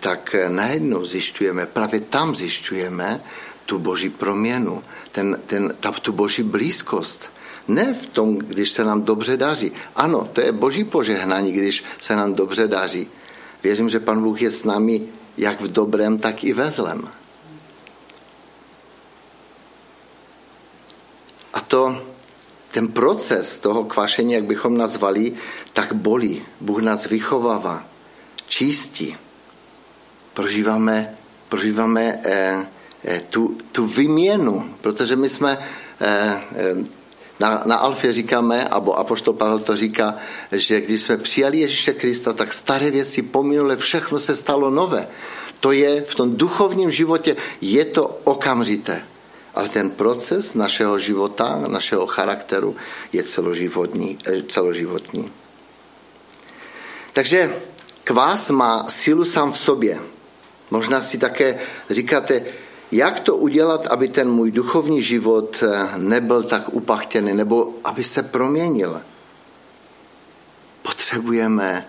tak 0.00 0.36
najednou 0.48 1.04
zjišťujeme, 1.04 1.66
právě 1.66 2.00
tam 2.00 2.34
zjišťujeme 2.34 3.20
tu 3.66 3.78
boží 3.78 4.10
proměnu, 4.10 4.84
ten, 5.12 5.38
ten, 5.46 5.74
ta, 5.80 5.92
tu 5.92 6.12
boží 6.12 6.42
blízkost. 6.42 7.33
Ne 7.68 7.94
v 7.94 8.06
tom, 8.06 8.38
když 8.38 8.70
se 8.70 8.84
nám 8.84 9.02
dobře 9.02 9.36
daří. 9.36 9.72
Ano, 9.96 10.28
to 10.32 10.40
je 10.40 10.52
boží 10.52 10.84
požehnání, 10.84 11.52
když 11.52 11.84
se 11.98 12.16
nám 12.16 12.32
dobře 12.32 12.68
daří. 12.68 13.08
Věřím, 13.62 13.88
že 13.88 14.00
pan 14.00 14.22
Bůh 14.22 14.42
je 14.42 14.50
s 14.50 14.64
námi 14.64 15.02
jak 15.36 15.60
v 15.60 15.72
dobrém, 15.72 16.18
tak 16.18 16.44
i 16.44 16.52
ve 16.52 16.70
zlem. 16.70 17.08
A 21.54 21.60
to, 21.60 22.02
ten 22.70 22.88
proces 22.88 23.58
toho 23.58 23.84
kvašení, 23.84 24.32
jak 24.32 24.44
bychom 24.44 24.76
nazvali, 24.76 25.32
tak 25.72 25.92
bolí. 25.92 26.42
Bůh 26.60 26.82
nás 26.82 27.06
vychovává, 27.06 27.84
čistí. 28.46 29.16
Prožíváme, 30.34 31.16
prožíváme 31.48 32.20
eh, 32.24 32.66
eh, 33.04 33.20
tu, 33.30 33.58
tu 33.72 33.86
vyměnu, 33.86 34.74
protože 34.80 35.16
my 35.16 35.28
jsme 35.28 35.58
eh, 36.00 36.40
eh, 36.56 36.74
na, 37.40 37.62
na 37.66 37.76
Alfě 37.76 38.12
říkáme, 38.12 38.64
abo 38.68 38.98
Apoštol 38.98 39.34
Pavel 39.34 39.58
to 39.58 39.76
říká, 39.76 40.14
že 40.52 40.80
když 40.80 41.00
jsme 41.00 41.16
přijali 41.16 41.58
Ježíše 41.58 41.92
Krista, 41.92 42.32
tak 42.32 42.52
staré 42.52 42.90
věci 42.90 43.22
pominule, 43.22 43.76
všechno 43.76 44.18
se 44.18 44.36
stalo 44.36 44.70
nové. 44.70 45.08
To 45.60 45.72
je 45.72 46.04
v 46.08 46.14
tom 46.14 46.36
duchovním 46.36 46.90
životě, 46.90 47.36
je 47.60 47.84
to 47.84 48.20
okamžité. 48.24 49.02
Ale 49.54 49.68
ten 49.68 49.90
proces 49.90 50.54
našeho 50.54 50.98
života, 50.98 51.62
našeho 51.68 52.06
charakteru 52.06 52.76
je 53.12 53.22
celoživotní. 53.22 54.18
Eh, 54.26 54.42
celoživotní. 54.42 55.32
Takže 57.12 57.54
kvás 58.04 58.50
má 58.50 58.88
sílu 58.88 59.24
sám 59.24 59.52
v 59.52 59.58
sobě. 59.58 60.00
Možná 60.70 61.00
si 61.00 61.18
také 61.18 61.60
říkáte, 61.90 62.42
jak 62.94 63.20
to 63.20 63.36
udělat, 63.36 63.86
aby 63.86 64.08
ten 64.08 64.30
můj 64.30 64.50
duchovní 64.50 65.02
život 65.02 65.62
eh, 65.62 65.88
nebyl 65.98 66.42
tak 66.42 66.74
upachtěný, 66.74 67.34
nebo 67.34 67.74
aby 67.84 68.04
se 68.04 68.22
proměnil? 68.22 69.00
Potřebujeme 70.82 71.88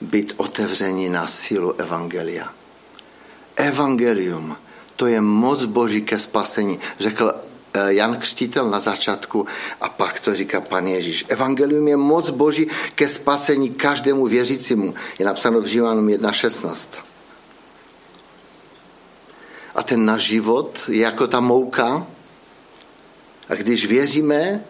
být 0.00 0.34
otevření 0.36 1.08
na 1.08 1.26
sílu 1.26 1.80
Evangelia. 1.80 2.52
Evangelium, 3.56 4.56
to 4.96 5.06
je 5.06 5.20
moc 5.20 5.64
Boží 5.64 6.02
ke 6.02 6.18
spasení, 6.18 6.80
řekl 6.98 7.32
eh, 7.74 7.94
Jan 7.94 8.16
Křtitel 8.16 8.70
na 8.70 8.80
začátku 8.80 9.46
a 9.80 9.88
pak 9.88 10.20
to 10.20 10.34
říká 10.34 10.60
pan 10.60 10.86
Ježíš. 10.86 11.24
Evangelium 11.28 11.88
je 11.88 11.96
moc 11.96 12.30
Boží 12.30 12.66
ke 12.94 13.08
spasení 13.08 13.70
každému 13.70 14.26
věřícímu. 14.26 14.94
Je 15.18 15.26
napsáno 15.26 15.60
v 15.60 15.66
Živánům 15.66 16.06
1.16. 16.06 17.13
A 19.74 19.82
ten 19.82 20.04
náš 20.04 20.22
život 20.22 20.80
je 20.88 21.02
jako 21.02 21.26
ta 21.26 21.40
mouka. 21.40 22.06
A 23.48 23.54
když 23.54 23.86
věříme, 23.86 24.64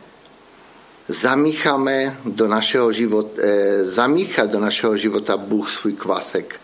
zamícháme 1.09 2.17
do 2.25 2.49
našeho 2.49 2.93
života, 2.93 3.43
eh, 3.43 3.85
zamíchá 3.85 4.47
do 4.47 4.61
našeho 4.61 4.97
života 4.97 5.37
Bůh 5.37 5.71
svůj 5.71 5.93
kvasek 5.93 6.61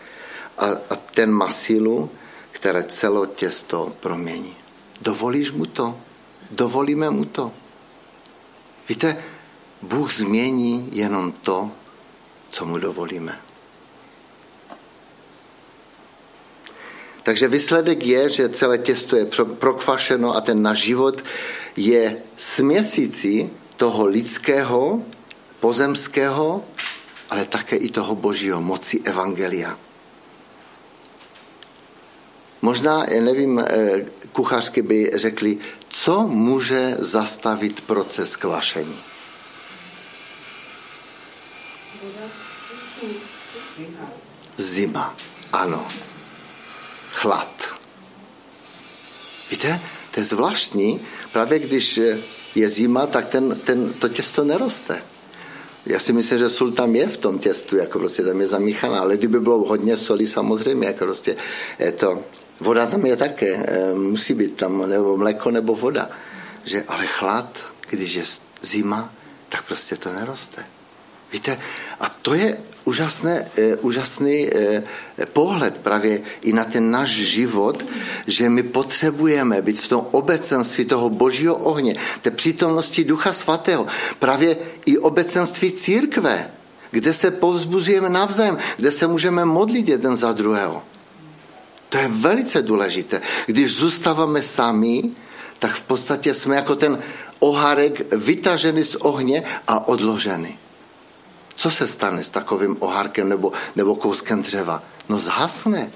a, 0.57 0.65
a 0.65 0.95
ten 0.95 1.31
má 1.31 1.49
sílu, 1.49 2.09
které 2.51 2.83
celo 2.83 3.25
těsto 3.25 3.93
promění. 3.99 4.55
Dovolíš 5.01 5.51
mu 5.51 5.65
to? 5.65 5.97
Dovolíme 6.51 7.09
mu 7.09 7.25
to? 7.25 7.51
Víte, 8.89 9.23
Bůh 9.81 10.13
změní 10.13 10.89
jenom 10.91 11.31
to, 11.31 11.71
co 12.49 12.65
mu 12.65 12.77
dovolíme. 12.77 13.50
Takže 17.23 17.47
výsledek 17.47 18.05
je, 18.05 18.29
že 18.29 18.49
celé 18.49 18.77
těsto 18.77 19.15
je 19.15 19.25
prokvašeno 19.59 20.35
a 20.35 20.41
ten 20.41 20.61
náš 20.61 20.77
život 20.77 21.23
je 21.75 22.17
směsící 22.35 23.49
toho 23.77 24.05
lidského, 24.05 25.01
pozemského, 25.59 26.65
ale 27.29 27.45
také 27.45 27.75
i 27.75 27.89
toho 27.89 28.15
božího 28.15 28.61
moci 28.61 29.01
evangelia. 29.05 29.77
Možná, 32.61 33.05
nevím, 33.19 33.59
eh, 33.59 34.05
kuchařky 34.31 34.81
by 34.81 35.11
řekli, 35.13 35.57
co 35.89 36.27
může 36.27 36.95
zastavit 36.99 37.81
proces 37.81 38.35
kvašení? 38.35 38.97
Zima, 44.57 45.15
ano 45.53 46.10
chlad. 47.11 47.73
Víte, 49.51 49.79
to 50.11 50.19
je 50.19 50.23
zvláštní, 50.23 51.01
právě 51.31 51.59
když 51.59 51.99
je 52.55 52.69
zima, 52.69 53.07
tak 53.07 53.27
ten, 53.27 53.59
ten, 53.63 53.93
to 53.93 54.09
těsto 54.09 54.43
neroste. 54.43 55.03
Já 55.85 55.99
si 55.99 56.13
myslím, 56.13 56.39
že 56.39 56.49
sůl 56.49 56.71
tam 56.71 56.95
je 56.95 57.07
v 57.07 57.17
tom 57.17 57.39
těstu, 57.39 57.77
jako 57.77 57.99
prostě 57.99 58.23
tam 58.23 58.41
je 58.41 58.47
zamíchaná, 58.47 58.99
ale 58.99 59.17
kdyby 59.17 59.39
bylo 59.39 59.57
hodně 59.57 59.97
soli, 59.97 60.27
samozřejmě, 60.27 60.87
jako 60.87 61.05
prostě 61.05 61.35
je 61.79 61.91
to, 61.91 62.19
voda 62.59 62.87
tam 62.87 63.05
je 63.05 63.15
také, 63.17 63.65
eh, 63.67 63.93
musí 63.93 64.33
být 64.33 64.55
tam, 64.55 64.89
nebo 64.89 65.17
mléko, 65.17 65.51
nebo 65.51 65.75
voda. 65.75 66.09
Že, 66.63 66.83
ale 66.87 67.05
chlad, 67.05 67.73
když 67.89 68.13
je 68.13 68.23
zima, 68.61 69.13
tak 69.49 69.65
prostě 69.65 69.95
to 69.95 70.13
neroste. 70.13 70.65
Víte, 71.33 71.59
a 71.99 72.09
to 72.09 72.33
je 72.33 72.57
úžasné, 72.85 73.45
eh, 73.57 73.75
úžasný 73.75 74.49
eh, 74.49 74.83
pohled 75.33 75.77
právě 75.77 76.21
i 76.41 76.53
na 76.53 76.63
ten 76.63 76.91
náš 76.91 77.09
život, 77.09 77.85
že 78.27 78.49
my 78.49 78.63
potřebujeme 78.63 79.61
být 79.61 79.79
v 79.79 79.87
tom 79.87 80.07
obecenství 80.11 80.85
toho 80.85 81.09
božího 81.09 81.55
ohně, 81.55 81.95
té 82.21 82.31
přítomnosti 82.31 83.03
Ducha 83.03 83.33
Svatého, 83.33 83.87
právě 84.19 84.57
i 84.85 84.97
obecenství 84.97 85.71
církve, 85.71 86.51
kde 86.91 87.13
se 87.13 87.31
povzbuzujeme 87.31 88.09
navzájem, 88.09 88.57
kde 88.77 88.91
se 88.91 89.07
můžeme 89.07 89.45
modlit 89.45 89.89
jeden 89.89 90.15
za 90.15 90.31
druhého. 90.31 90.83
To 91.89 91.97
je 91.97 92.07
velice 92.07 92.61
důležité. 92.61 93.21
Když 93.45 93.75
zůstáváme 93.75 94.41
sami, 94.41 95.11
tak 95.59 95.71
v 95.71 95.81
podstatě 95.81 96.33
jsme 96.33 96.55
jako 96.55 96.75
ten 96.75 96.99
ohárek 97.39 98.13
vytažený 98.15 98.83
z 98.83 98.95
ohně 98.95 99.43
a 99.67 99.87
odložený. 99.87 100.57
Co 101.61 101.71
se 101.71 101.87
stane 101.87 102.23
s 102.23 102.29
takovým 102.29 102.77
ohárkem 102.79 103.29
nebo, 103.29 103.51
nebo 103.75 103.95
kouskem 103.95 104.41
dřeva? 104.41 104.83
No 105.09 105.19
zhasne. 105.19 105.91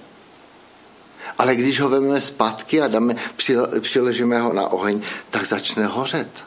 Ale 1.37 1.55
když 1.55 1.79
ho 1.79 1.89
vezmeme 1.89 2.21
zpátky 2.21 2.81
a 2.81 2.87
dáme, 2.87 3.15
přiležíme 3.81 4.41
ho 4.41 4.53
na 4.53 4.71
oheň, 4.71 5.01
tak 5.29 5.45
začne 5.45 5.85
hořet. 5.85 6.43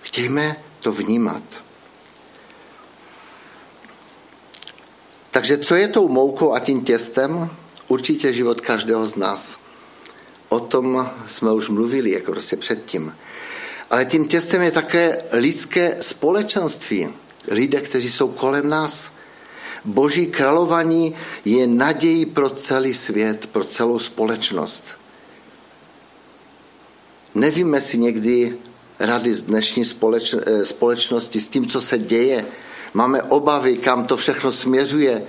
Chtějme 0.00 0.56
to 0.80 0.92
vnímat. 0.92 1.42
Takže 5.30 5.58
co 5.58 5.74
je 5.74 5.88
tou 5.88 6.08
moukou 6.08 6.52
a 6.52 6.60
tím 6.60 6.84
těstem? 6.84 7.50
Určitě 7.88 8.32
život 8.32 8.60
každého 8.60 9.08
z 9.08 9.16
nás. 9.16 9.58
O 10.48 10.60
tom 10.60 11.10
jsme 11.26 11.52
už 11.52 11.68
mluvili, 11.68 12.10
jako 12.10 12.32
prostě 12.32 12.56
předtím. 12.56 13.16
Ale 13.90 14.04
tím 14.04 14.28
těstem 14.28 14.62
je 14.62 14.70
také 14.70 15.22
lidské 15.32 15.96
společenství. 16.00 17.08
Lidé, 17.48 17.80
kteří 17.80 18.10
jsou 18.10 18.28
kolem 18.28 18.68
nás. 18.68 19.12
Boží 19.84 20.26
králování 20.26 21.14
je 21.44 21.66
nadějí 21.66 22.26
pro 22.26 22.50
celý 22.50 22.94
svět, 22.94 23.46
pro 23.46 23.64
celou 23.64 23.98
společnost. 23.98 24.84
Nevíme 27.34 27.80
si 27.80 27.98
někdy 27.98 28.56
rady 28.98 29.34
z 29.34 29.42
dnešní 29.42 29.84
společ, 29.84 30.34
eh, 30.34 30.64
společnosti 30.64 31.40
s 31.40 31.48
tím, 31.48 31.66
co 31.66 31.80
se 31.80 31.98
děje. 31.98 32.46
Máme 32.94 33.22
obavy, 33.22 33.76
kam 33.76 34.06
to 34.06 34.16
všechno 34.16 34.52
směřuje. 34.52 35.22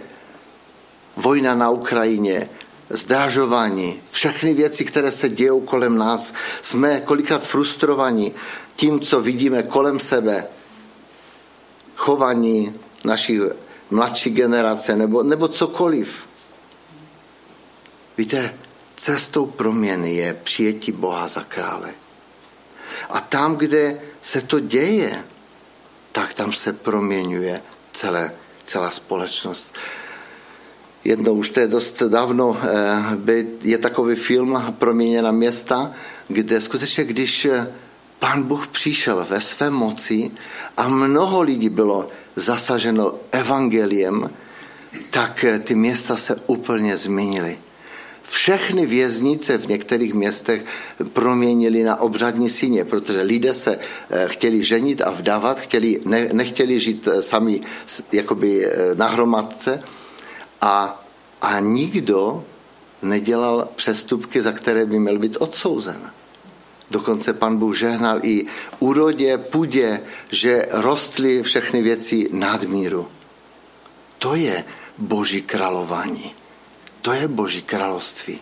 Vojna 1.18 1.56
na 1.56 1.70
Ukrajině, 1.70 2.50
zdražování, 2.89 4.02
všechny 4.12 4.54
věci, 4.54 4.86
které 4.86 5.12
se 5.12 5.30
dějou 5.30 5.62
kolem 5.62 5.98
nás. 5.98 6.34
Jsme 6.62 7.02
kolikrát 7.02 7.43
frustrovaní 7.43 8.34
tím, 8.76 9.00
co 9.00 9.21
vidíme 9.21 9.63
kolem 9.63 10.00
sebe, 10.00 10.48
chování 11.95 12.74
naší 13.06 13.39
mladší 13.89 14.30
generace 14.30 14.95
nebo, 14.95 15.24
nebo 15.24 15.48
cokoliv. 15.48 16.26
Víte, 18.17 18.54
cestou 18.95 19.45
proměny 19.45 20.15
je 20.15 20.34
přijetí 20.43 20.91
Boha 20.91 21.28
za 21.28 21.43
krále. 21.43 21.89
A 23.10 23.21
tam, 23.21 23.56
kde 23.56 24.02
se 24.21 24.41
to 24.41 24.60
děje, 24.60 25.24
tak 26.12 26.34
tam 26.34 26.54
se 26.54 26.74
proměňuje 26.74 27.62
celé, 27.91 28.34
celá 28.65 28.89
společnost 28.89 29.74
jednou, 31.06 31.34
už 31.34 31.50
to 31.50 31.60
je 31.60 31.68
dost 31.68 32.04
dávno, 32.04 32.58
eh, 33.28 33.46
je 33.63 33.78
takový 33.78 34.15
film 34.15 34.76
Proměněna 34.78 35.32
města, 35.32 35.91
kde 36.28 36.62
skutečně, 36.62 37.04
když 37.04 37.48
Pán 38.20 38.44
Bůh 38.44 38.68
přišel 38.68 39.26
ve 39.30 39.41
své 39.41 39.70
moci 39.70 40.32
a 40.78 40.88
mnoho 40.88 41.41
lidí 41.41 41.70
bylo 41.70 42.08
zasaženo 42.36 43.15
evangeliem, 43.32 44.30
tak 45.10 45.46
ty 45.63 45.76
města 45.76 46.15
se 46.15 46.36
úplně 46.48 46.98
změnily. 46.98 47.58
Všechny 48.28 48.86
věznice 48.86 49.58
v 49.58 49.68
některých 49.68 50.13
městech 50.13 50.65
proměnili 51.13 51.84
na 51.84 52.02
obřadní 52.02 52.50
síně, 52.50 52.86
protože 52.86 53.22
lidé 53.22 53.54
se 53.54 53.78
eh, 53.78 54.26
chtěli 54.28 54.63
ženit 54.63 55.02
a 55.02 55.10
vdávat, 55.10 55.60
chtěli, 55.60 56.02
ne, 56.06 56.30
nechtěli 56.34 56.80
žít 56.80 57.08
eh, 57.08 57.22
sami 57.22 57.62
jakoby 58.12 58.65
eh, 58.65 58.96
na 58.96 59.08
hromadce 59.08 59.84
a, 60.65 61.04
a 61.41 61.60
nikdo 61.60 62.43
nedělal 63.01 63.67
přestupky, 63.75 64.41
za 64.41 64.51
které 64.51 64.86
by 64.86 64.99
měl 64.99 65.19
být 65.19 65.38
odsouzen. 65.39 66.12
Dokonce 66.91 67.34
pan 67.34 67.58
Bůh 67.58 67.78
žehnal 67.78 68.19
i 68.23 68.45
úrodě, 68.80 69.38
půdě, 69.38 70.01
že 70.30 70.65
rostly 70.71 71.43
všechny 71.43 71.82
věci 71.82 72.30
nadmíru. 72.32 73.08
To 74.17 74.36
je 74.36 74.65
boží 74.97 75.41
králování. 75.41 76.34
To 77.01 77.12
je 77.13 77.28
Boží 77.28 77.62
království. 77.62 78.39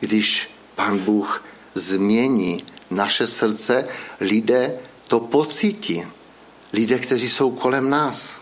Když 0.00 0.50
Pán 0.74 0.98
Bůh 0.98 1.44
změní 1.74 2.64
naše 2.90 3.26
srdce, 3.26 3.88
lidé 4.20 4.76
to 5.08 5.20
pocítí. 5.20 6.04
Lidé, 6.72 6.98
kteří 6.98 7.28
jsou 7.28 7.50
kolem 7.50 7.90
nás. 7.90 8.40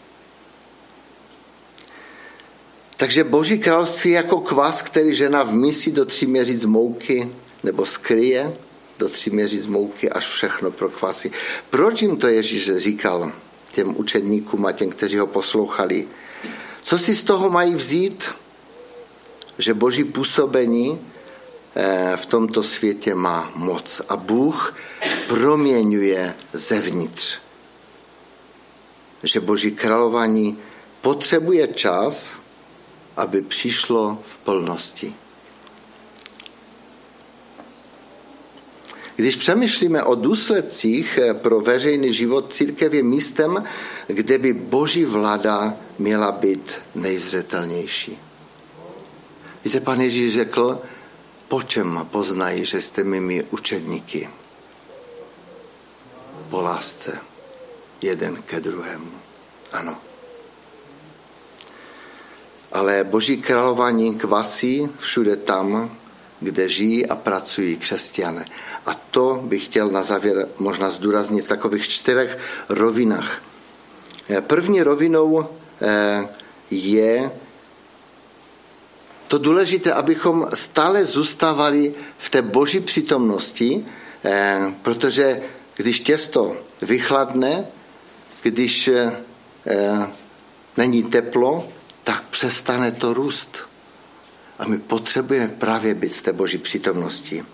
Takže 2.97 3.25
Boží 3.25 3.59
království 3.59 4.11
jako 4.11 4.41
kvas, 4.41 4.83
který 4.83 5.15
žena 5.15 5.43
vmísí 5.43 5.93
do 5.93 6.05
tří 6.05 6.27
měříc 6.27 6.65
mouky, 6.65 7.29
nebo 7.63 7.87
skryje 7.87 8.55
do 8.99 9.09
tří 9.09 9.31
měříc 9.31 9.67
mouky, 9.67 10.11
až 10.11 10.29
všechno 10.29 10.71
prokvasí. 10.71 11.31
Proč 11.71 12.03
jim 12.03 12.17
to 12.17 12.29
Ježíš 12.29 12.77
říkal 12.77 13.33
těm 13.75 13.97
učedníkům 13.97 14.67
a 14.67 14.73
těm, 14.73 14.91
kteří 14.91 15.19
ho 15.19 15.27
poslouchali? 15.27 16.09
Co 16.83 16.99
si 16.99 17.15
z 17.15 17.23
toho 17.23 17.51
mají 17.51 17.75
vzít? 17.75 18.25
že 19.59 19.75
boží 19.75 20.05
působení 20.05 21.01
eh, 21.77 22.13
v 22.17 22.27
tomto 22.27 22.63
světě 22.63 23.15
má 23.15 23.53
moc 23.55 24.03
a 24.09 24.17
Bůh 24.17 24.75
proměňuje 25.29 26.35
zevnitř. 26.53 27.39
Že 29.23 29.41
boží 29.41 29.71
králování 29.71 30.59
potřebuje 31.01 31.69
čas, 31.69 32.41
aby 33.17 33.43
přišlo 33.43 34.19
v 34.25 34.37
plnosti. 34.37 35.15
Když 39.17 39.37
přemýšlíme 39.37 40.03
o 40.03 40.15
důsledcích 40.15 41.19
eh, 41.19 41.35
pro 41.35 41.61
veřejný 41.61 42.13
život, 42.13 42.53
církev 42.53 42.95
je 42.95 43.03
místem, 43.03 43.65
kde 44.07 44.39
by 44.39 44.53
boží 44.53 45.05
vláda 45.05 45.77
měla 45.99 46.33
být 46.33 46.75
nejzřetelnější. 46.95 48.19
Víte, 49.65 49.81
pan 49.81 50.01
Ježíš 50.01 50.35
řekl, 50.35 50.79
po 51.49 51.63
čem 51.63 52.09
poznají, 52.11 52.65
že 52.65 52.83
jste 52.83 53.05
mými 53.05 53.45
učedníky? 53.51 54.29
Po 56.51 56.61
lásce. 56.61 57.19
Jeden 58.03 58.43
ke 58.43 58.61
druhému. 58.61 59.11
Ano. 59.73 59.97
Ale 62.77 63.05
boží 63.05 63.37
králování 63.37 64.15
kvasí 64.15 64.89
všude 64.99 65.37
tam, 65.37 65.97
kde 66.41 66.69
žijí 66.69 67.07
a 67.07 67.17
pracují 67.17 67.77
křesťané. 67.77 68.45
A 68.87 68.95
to 68.95 69.41
bych 69.45 69.65
chtěl 69.65 69.89
na 69.89 70.03
závěr 70.03 70.49
možná 70.59 70.91
zdůraznit 70.91 71.45
v 71.45 71.49
takových 71.49 71.89
čtyřech 71.89 72.39
rovinách. 72.69 73.43
První 74.41 74.83
rovinou 74.83 75.49
eh, 75.83 76.29
je 76.71 77.31
to 79.29 79.39
důležité, 79.39 79.93
abychom 79.93 80.47
stále 80.55 81.05
zůstávali 81.05 81.95
v 82.19 82.31
té 82.31 82.43
boží 82.43 82.81
přítomnosti, 82.81 83.87
eh, 84.25 84.61
protože 84.83 85.43
když 85.77 86.01
těsto 86.01 86.57
vychladne, 86.83 87.67
když 88.43 88.89
eh, 88.89 89.13
není 90.77 91.03
teplo, 91.03 91.69
tak 92.07 92.23
přestane 92.31 92.93
to 92.93 93.15
růst. 93.15 93.59
A 94.59 94.65
my 94.69 94.79
potřebujeme 94.79 95.49
právě 95.49 95.95
být 95.95 96.15
v 96.15 96.23
té 96.23 96.33
boží 96.33 96.59
přítomnosti. 96.59 97.45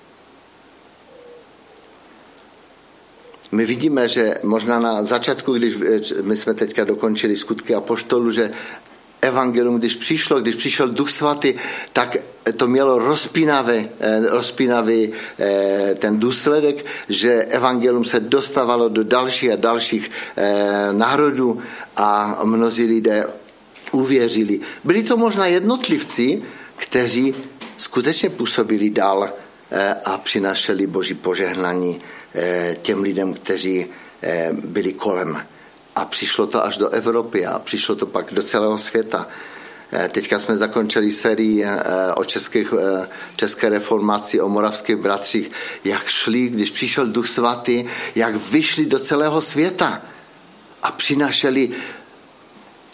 My 3.53 3.67
vidíme, 3.67 4.09
že 4.09 4.39
možná 4.43 4.81
na 4.81 5.05
začátku, 5.05 5.53
když 5.53 5.75
eh, 5.75 6.23
my 6.23 6.37
jsme 6.37 6.55
teďka 6.55 6.85
dokončili 6.85 7.37
skutky 7.37 7.75
a 7.75 7.81
poštolu, 7.81 8.31
že 8.31 8.53
evangelium, 9.21 9.79
když 9.79 9.97
přišlo, 9.97 10.41
když 10.41 10.55
přišel 10.55 10.89
Duch 10.89 11.11
Svatý, 11.11 11.55
tak 11.93 12.17
to 12.57 12.69
mělo 12.69 12.99
rozpínavý, 12.99 13.89
eh, 14.01 14.21
rozpínavý 14.21 15.13
eh, 15.39 15.95
ten 15.99 16.21
důsledek, 16.21 16.85
že 17.09 17.33
evangelium 17.43 18.05
se 18.05 18.21
dostávalo 18.21 18.89
do 18.89 19.05
dalších 19.05 19.53
a 19.53 19.57
dalších 19.57 20.11
národů 20.93 21.63
a 21.97 22.41
mnozí 22.45 22.87
lidé 22.87 23.42
uvěřili. 23.93 24.61
Byli 24.85 25.03
to 25.03 25.17
možná 25.17 25.47
jednotlivci, 25.47 26.43
kteří 26.77 27.35
skutečně 27.79 28.31
působili 28.31 28.91
dál 28.91 29.31
a 30.05 30.19
přinašeli 30.19 30.87
boží 30.87 31.15
požehnání 31.15 32.01
těm 32.83 33.03
lidem, 33.03 33.35
kteří 33.35 33.87
byli 34.53 34.93
kolem 34.93 35.43
a 35.97 36.05
přišlo 36.05 36.47
to 36.47 36.65
až 36.65 36.77
do 36.77 36.89
Evropy 36.89 37.47
a 37.47 37.59
přišlo 37.59 37.97
to 37.97 38.07
pak 38.07 38.35
do 38.35 38.43
celého 38.43 38.79
světa. 38.79 39.29
Eh, 39.93 40.09
teďka 40.09 40.39
jsme 40.39 40.57
zakončili 40.57 41.13
sérii 41.13 41.65
eh, 41.65 41.77
o 42.17 42.25
českých, 42.25 42.75
eh, 42.79 43.09
české 43.37 43.69
reformaci, 43.69 44.41
o 44.41 44.49
moravských 44.49 44.97
bratřích, 44.97 45.51
jak 45.85 46.07
šli, 46.07 46.49
když 46.49 46.71
přišel 46.71 47.07
Duch 47.07 47.29
Svatý, 47.29 47.85
jak 48.15 48.35
vyšli 48.37 48.87
do 48.87 48.99
celého 48.99 49.41
světa 49.41 50.03
a 50.83 50.93
přinašeli 50.93 51.71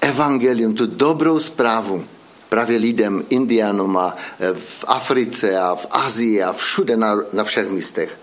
evangelium, 0.08 0.74
tu 0.74 0.86
dobrou 0.86 1.38
zprávu 1.38 2.04
právě 2.48 2.78
lidem, 2.78 3.24
indianům 3.28 3.96
a 3.96 4.16
v 4.54 4.84
Africe 4.86 5.58
a 5.58 5.74
v 5.74 5.86
Azii 5.90 6.42
a 6.42 6.52
všude 6.52 6.96
na, 6.96 7.16
na 7.32 7.44
všech 7.44 7.68
místech. 7.68 8.18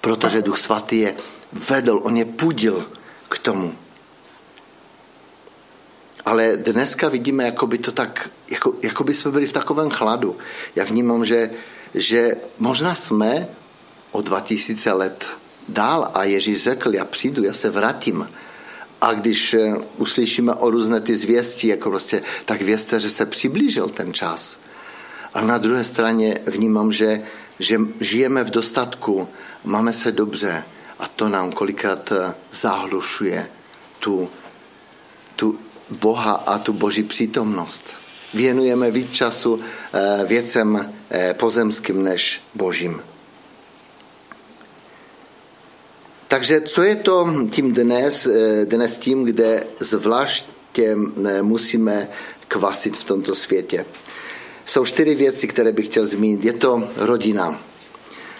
Protože 0.00 0.42
Duch 0.42 0.58
Svatý 0.58 0.98
je 0.98 1.14
vedl, 1.52 2.00
on 2.02 2.16
je 2.16 2.24
pudil 2.24 2.86
k 3.28 3.38
tomu. 3.38 3.74
Ale 6.24 6.56
dneska 6.56 7.08
vidíme, 7.08 7.44
jako 7.44 7.66
by 7.66 7.78
to 7.78 7.92
tak, 7.92 8.30
jako, 8.50 8.74
jako 8.82 9.04
by 9.04 9.14
jsme 9.14 9.30
byli 9.30 9.46
v 9.46 9.52
takovém 9.52 9.90
chladu. 9.90 10.38
Já 10.76 10.84
vnímám, 10.84 11.24
že, 11.24 11.50
že 11.94 12.34
možná 12.58 12.94
jsme 12.94 13.48
o 14.12 14.22
2000 14.22 14.92
let 14.92 15.26
dál 15.68 16.10
a 16.14 16.24
Ježíš 16.24 16.62
řekl, 16.62 16.94
já 16.94 17.04
přijdu, 17.04 17.44
já 17.44 17.52
se 17.52 17.70
vrátím. 17.70 18.28
A 19.02 19.12
když 19.12 19.54
eh, 19.54 19.74
uslyšíme 19.96 20.54
o 20.54 20.70
různé 20.70 21.00
ty 21.00 21.16
zvěsti, 21.16 21.68
jako 21.68 21.90
prostě, 21.90 22.22
tak 22.44 22.62
vězte, 22.62 23.00
že 23.00 23.10
se 23.10 23.26
přiblížil 23.26 23.88
ten 23.88 24.12
čas. 24.12 24.58
A 25.34 25.40
na 25.40 25.58
druhé 25.58 25.84
straně 25.84 26.38
vnímám, 26.46 26.92
že, 26.92 27.22
že 27.58 27.80
žijeme 28.00 28.44
v 28.44 28.50
dostatku, 28.50 29.28
máme 29.64 29.92
se 29.92 30.12
dobře, 30.12 30.64
a 30.98 31.08
to 31.08 31.28
nám 31.28 31.52
kolikrát 31.52 32.12
eh, 32.12 32.34
zahlušuje 32.52 33.48
tu, 33.98 34.30
tu 35.36 35.58
Boha 36.00 36.32
a 36.32 36.58
tu 36.58 36.72
Boží 36.72 37.02
přítomnost. 37.02 37.84
Věnujeme 38.34 38.90
víc 38.90 39.12
času 39.12 39.60
eh, 39.92 40.24
věcem 40.24 40.92
pozemským 41.38 42.02
než 42.02 42.40
Božím. 42.54 43.02
Takže 46.32 46.60
co 46.60 46.82
je 46.82 46.96
to 46.96 47.28
tím 47.50 47.72
dnes, 47.72 48.28
dnes 48.64 48.98
tím, 48.98 49.24
kde 49.24 49.66
zvláště 49.80 50.96
musíme 51.42 52.08
kvasit 52.48 52.96
v 52.96 53.04
tomto 53.04 53.34
světě? 53.34 53.84
Jsou 54.64 54.84
čtyři 54.84 55.14
věci, 55.14 55.48
které 55.48 55.72
bych 55.72 55.86
chtěl 55.86 56.06
zmínit. 56.06 56.44
Je 56.44 56.52
to 56.52 56.88
rodina 56.96 57.60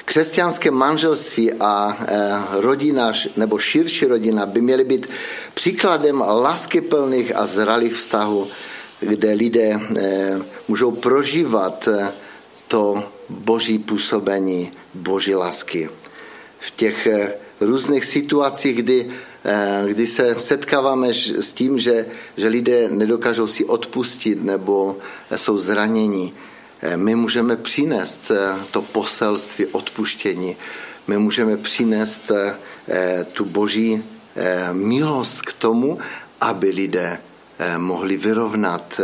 křesťanské 0.05 0.71
manželství 0.71 1.53
a 1.61 1.99
e, 2.01 2.61
rodina 2.61 3.13
nebo 3.37 3.59
širší 3.59 4.07
rodina 4.07 4.47
by 4.47 4.61
měly 4.61 4.85
být 4.85 5.07
příkladem 5.55 6.21
láskyplných 6.21 7.37
a 7.37 7.47
zralých 7.47 7.95
vztahů, 7.95 8.49
kde 9.01 9.33
lidé 9.33 9.81
můžou 10.69 10.91
prožívat 10.91 11.89
to 12.69 13.05
boží 13.29 13.79
působení, 13.79 14.73
boží 14.95 15.35
lásky. 15.35 15.91
V 16.61 16.71
těch 16.71 17.09
různých 17.63 18.05
situacích, 18.05 18.77
kdy, 18.77 19.11
kdy 19.87 20.07
se 20.07 20.35
setkáváme 20.39 21.09
s 21.15 21.53
tím, 21.53 21.79
že, 21.79 22.07
že 22.37 22.49
lidé 22.49 22.89
nedokážou 22.91 23.47
si 23.47 23.65
odpustit 23.65 24.45
nebo 24.45 24.99
jsou 25.37 25.59
zranění, 25.59 26.35
my 26.97 27.15
můžeme 27.15 27.57
přinést 27.57 28.31
to 28.71 28.83
poselství 28.83 29.67
odpuštění. 29.67 30.57
My 31.07 31.19
můžeme 31.19 31.57
přinést 31.57 32.31
tu 33.33 33.45
boží 33.45 34.03
milost 34.73 35.43
k 35.43 35.53
tomu, 35.53 35.99
aby 36.41 36.71
lidé 36.71 37.19
mohli 37.79 38.17
vyrovnat 38.17 39.01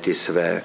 ty 0.00 0.14
své 0.14 0.64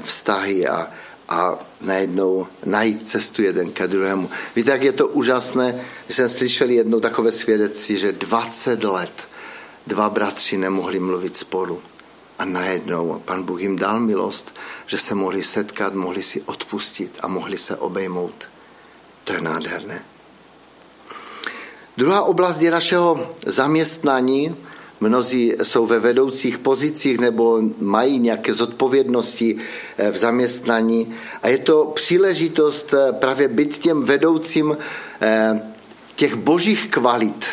vztahy 0.00 0.68
a, 0.68 0.90
a 1.28 1.58
najednou 1.80 2.46
najít 2.64 3.08
cestu 3.08 3.42
jeden 3.42 3.72
ke 3.72 3.88
druhému. 3.88 4.30
Víte, 4.56 4.70
jak 4.70 4.82
je 4.82 4.92
to 4.92 5.08
úžasné, 5.08 5.84
že 6.08 6.14
jsem 6.14 6.28
slyšel 6.28 6.70
jedno 6.70 7.00
takové 7.00 7.32
svědectví, 7.32 7.98
že 7.98 8.12
20 8.12 8.84
let 8.84 9.28
dva 9.86 10.10
bratři 10.10 10.58
nemohli 10.58 10.98
mluvit 10.98 11.36
spolu. 11.36 11.82
A 12.38 12.44
najednou 12.44 13.22
pan 13.24 13.42
Bůh 13.42 13.60
jim 13.60 13.76
dal 13.76 14.00
milost, 14.00 14.54
že 14.86 14.98
se 14.98 15.14
mohli 15.14 15.42
setkat, 15.42 15.94
mohli 15.94 16.22
si 16.22 16.42
odpustit 16.42 17.18
a 17.20 17.28
mohli 17.28 17.58
se 17.58 17.76
obejmout. 17.76 18.48
To 19.24 19.32
je 19.32 19.40
nádherné. 19.40 20.04
Druhá 21.96 22.22
oblast 22.22 22.60
je 22.60 22.70
našeho 22.70 23.34
zaměstnání, 23.46 24.56
Mnozí 25.00 25.54
jsou 25.62 25.86
ve 25.86 25.98
vedoucích 25.98 26.58
pozicích 26.58 27.18
nebo 27.18 27.60
mají 27.78 28.18
nějaké 28.18 28.54
zodpovědnosti 28.54 29.56
eh, 29.98 30.10
v 30.10 30.16
zaměstnání 30.16 31.14
a 31.42 31.48
je 31.48 31.58
to 31.58 31.84
příležitost 31.94 32.94
eh, 32.94 33.12
právě 33.12 33.48
být 33.48 33.78
těm 33.78 34.02
vedoucím 34.02 34.76
eh, 35.20 35.62
těch 36.14 36.34
božích 36.34 36.90
kvalit 36.90 37.46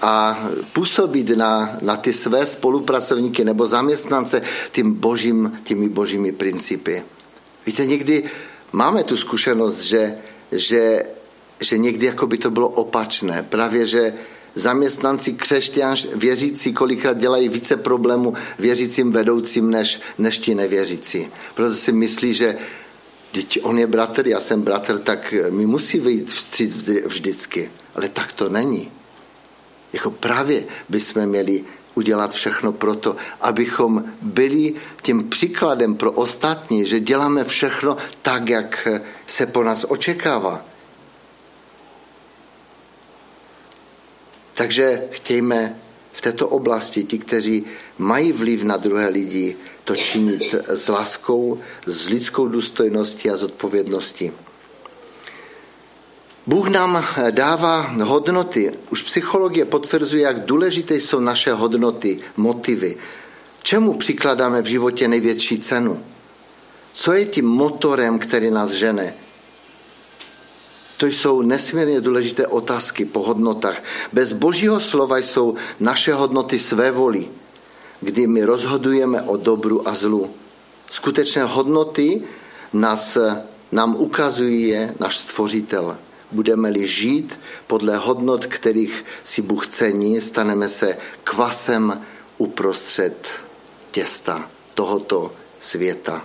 a 0.00 0.44
působit 0.72 1.30
na, 1.30 1.78
na 1.82 1.96
ty 1.96 2.12
své 2.12 2.46
spolupracovníky 2.46 3.44
nebo 3.44 3.66
zaměstnance 3.66 4.42
tím 4.72 4.94
božím, 4.94 5.58
těmi 5.64 5.88
božími 5.88 6.32
principy. 6.32 7.02
Víte, 7.66 7.86
někdy 7.86 8.24
máme 8.72 9.04
tu 9.04 9.16
zkušenost, 9.16 9.80
že, 9.80 10.18
že, 10.52 11.02
že 11.60 11.78
někdy 11.78 12.06
jako 12.06 12.26
by 12.26 12.38
to 12.38 12.50
bylo 12.50 12.68
opačné. 12.68 13.42
Právě, 13.42 13.86
že 13.86 14.14
zaměstnanci 14.54 15.32
křesťan, 15.32 15.96
věřící 16.14 16.72
kolikrát 16.72 17.18
dělají 17.18 17.48
více 17.48 17.76
problémů 17.76 18.34
věřícím 18.58 19.12
vedoucím 19.12 19.70
než, 19.70 20.00
než 20.18 20.38
ti 20.38 20.54
nevěřící. 20.54 21.28
Proto 21.54 21.74
si 21.74 21.92
myslí, 21.92 22.34
že 22.34 22.56
Teď 23.34 23.58
on 23.62 23.78
je 23.78 23.86
bratr, 23.86 24.28
já 24.28 24.40
jsem 24.40 24.62
bratr, 24.62 24.98
tak 24.98 25.34
mi 25.50 25.66
musí 25.66 26.00
vyjít 26.00 26.30
vstříc 26.30 26.88
vždycky. 27.06 27.70
Ale 27.94 28.08
tak 28.08 28.32
to 28.32 28.48
není. 28.48 28.90
Jako 29.92 30.10
právě 30.10 30.64
bychom 30.88 31.26
měli 31.26 31.64
udělat 31.94 32.34
všechno 32.34 32.72
proto, 32.72 33.16
abychom 33.40 34.04
byli 34.22 34.74
tím 35.02 35.28
příkladem 35.28 35.94
pro 35.94 36.12
ostatní, 36.12 36.86
že 36.86 37.00
děláme 37.00 37.44
všechno 37.44 37.96
tak, 38.22 38.48
jak 38.48 38.88
se 39.26 39.46
po 39.46 39.62
nás 39.62 39.86
očekává. 39.88 40.64
Takže 44.54 45.02
chtějme 45.10 45.76
v 46.12 46.20
této 46.20 46.48
oblasti 46.48 47.04
ti, 47.04 47.18
kteří 47.18 47.64
mají 47.98 48.32
vliv 48.32 48.62
na 48.62 48.76
druhé 48.76 49.08
lidi, 49.08 49.56
to 49.84 49.96
činit 49.96 50.54
s 50.68 50.88
láskou, 50.88 51.60
s 51.86 52.06
lidskou 52.06 52.48
důstojností 52.48 53.30
a 53.30 53.36
zodpovědností. 53.36 54.32
Bůh 56.46 56.68
nám 56.68 57.06
dává 57.30 57.80
hodnoty. 58.02 58.72
Už 58.90 59.02
psychologie 59.02 59.64
potvrzuje, 59.64 60.22
jak 60.22 60.44
důležité 60.44 60.94
jsou 60.94 61.20
naše 61.20 61.52
hodnoty, 61.52 62.20
motivy. 62.36 62.96
Čemu 63.62 63.94
přikladáme 63.94 64.62
v 64.62 64.66
životě 64.66 65.08
největší 65.08 65.60
cenu? 65.60 66.04
Co 66.92 67.12
je 67.12 67.24
tím 67.24 67.46
motorem, 67.46 68.18
který 68.18 68.50
nás 68.50 68.70
žene? 68.70 69.14
To 70.96 71.06
jsou 71.06 71.42
nesmírně 71.42 72.00
důležité 72.00 72.46
otázky 72.46 73.04
po 73.04 73.22
hodnotách. 73.22 73.82
Bez 74.12 74.32
božího 74.32 74.80
slova 74.80 75.18
jsou 75.18 75.54
naše 75.80 76.14
hodnoty 76.14 76.58
své 76.58 76.90
voli, 76.90 77.28
kdy 78.00 78.26
my 78.26 78.44
rozhodujeme 78.44 79.22
o 79.22 79.36
dobru 79.36 79.88
a 79.88 79.94
zlu. 79.94 80.30
Skutečné 80.90 81.44
hodnoty 81.44 82.22
nás, 82.72 83.18
nám 83.72 83.96
ukazuje 83.96 84.94
náš 85.00 85.16
stvořitel. 85.16 85.98
Budeme-li 86.32 86.86
žít 86.86 87.38
podle 87.66 87.96
hodnot, 87.96 88.46
kterých 88.46 89.04
si 89.24 89.42
Bůh 89.42 89.66
cení, 89.66 90.20
staneme 90.20 90.68
se 90.68 90.98
kvasem 91.24 92.02
uprostřed 92.38 93.28
těsta 93.90 94.50
tohoto 94.74 95.32
světa. 95.60 96.24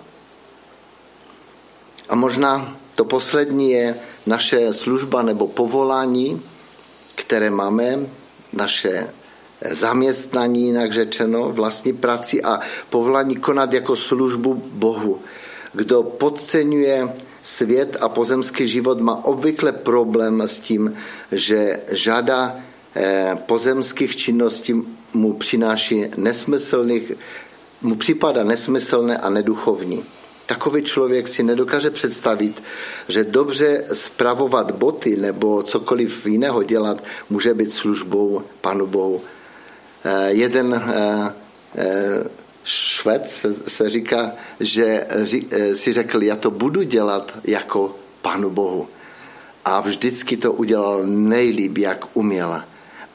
A 2.10 2.15
možná 2.15 2.79
to 3.00 3.06
poslední 3.06 3.72
je 3.72 3.96
naše 4.26 4.74
služba 4.74 5.22
nebo 5.22 5.48
povolání, 5.48 6.42
které 7.16 7.50
máme, 7.50 8.00
naše 8.54 9.08
zaměstnání, 9.72 10.66
jinak 10.66 10.94
řečeno, 10.94 11.50
vlastní 11.52 11.94
práci 11.94 12.44
a 12.44 12.60
povolání 12.90 13.36
konat 13.36 13.74
jako 13.74 13.96
službu 13.96 14.64
Bohu. 14.74 15.22
Kdo 15.74 16.04
podceňuje 16.04 17.16
svět 17.42 17.98
a 18.02 18.10
pozemský 18.10 18.68
život, 18.68 19.00
má 19.00 19.26
obvykle 19.26 19.72
problém 19.72 20.42
s 20.42 20.60
tím, 20.60 20.94
že 21.32 21.80
žáda 21.92 22.56
eh, 22.96 23.38
pozemských 23.46 24.16
činností 24.16 24.74
mu 25.14 25.34
přináší 25.34 26.06
nesmyslných, 26.18 27.12
mu 27.82 27.96
připadá 27.96 28.44
nesmyslné 28.44 29.18
a 29.18 29.30
neduchovní. 29.30 30.18
Takový 30.50 30.84
člověk 30.84 31.28
si 31.28 31.44
nedokáže 31.44 31.90
představit, 31.90 32.64
že 33.08 33.24
dobře 33.24 33.86
spravovat 33.94 34.72
boty 34.72 35.16
nebo 35.16 35.64
cokoliv 35.64 36.26
jiného 36.26 36.64
dělat 36.64 37.04
může 37.30 37.54
být 37.54 37.74
službou 37.74 38.42
Panu 38.62 38.88
Bohu. 38.88 39.22
Eh, 40.04 40.32
jeden 40.32 40.74
eh, 40.74 41.34
eh, 41.76 42.24
švec 42.64 43.46
se 43.68 43.90
říká, 43.90 44.32
že 44.60 45.08
si 45.74 45.94
řekl, 45.94 46.24
já 46.24 46.36
to 46.36 46.52
budu 46.52 46.84
dělat 46.84 47.38
jako 47.44 47.96
Panu 48.22 48.50
Bohu. 48.50 48.88
A 49.66 49.80
vždycky 49.80 50.38
to 50.38 50.54
udělal 50.54 51.04
nejlíp, 51.06 51.78
jak 51.78 52.06
uměla 52.14 52.66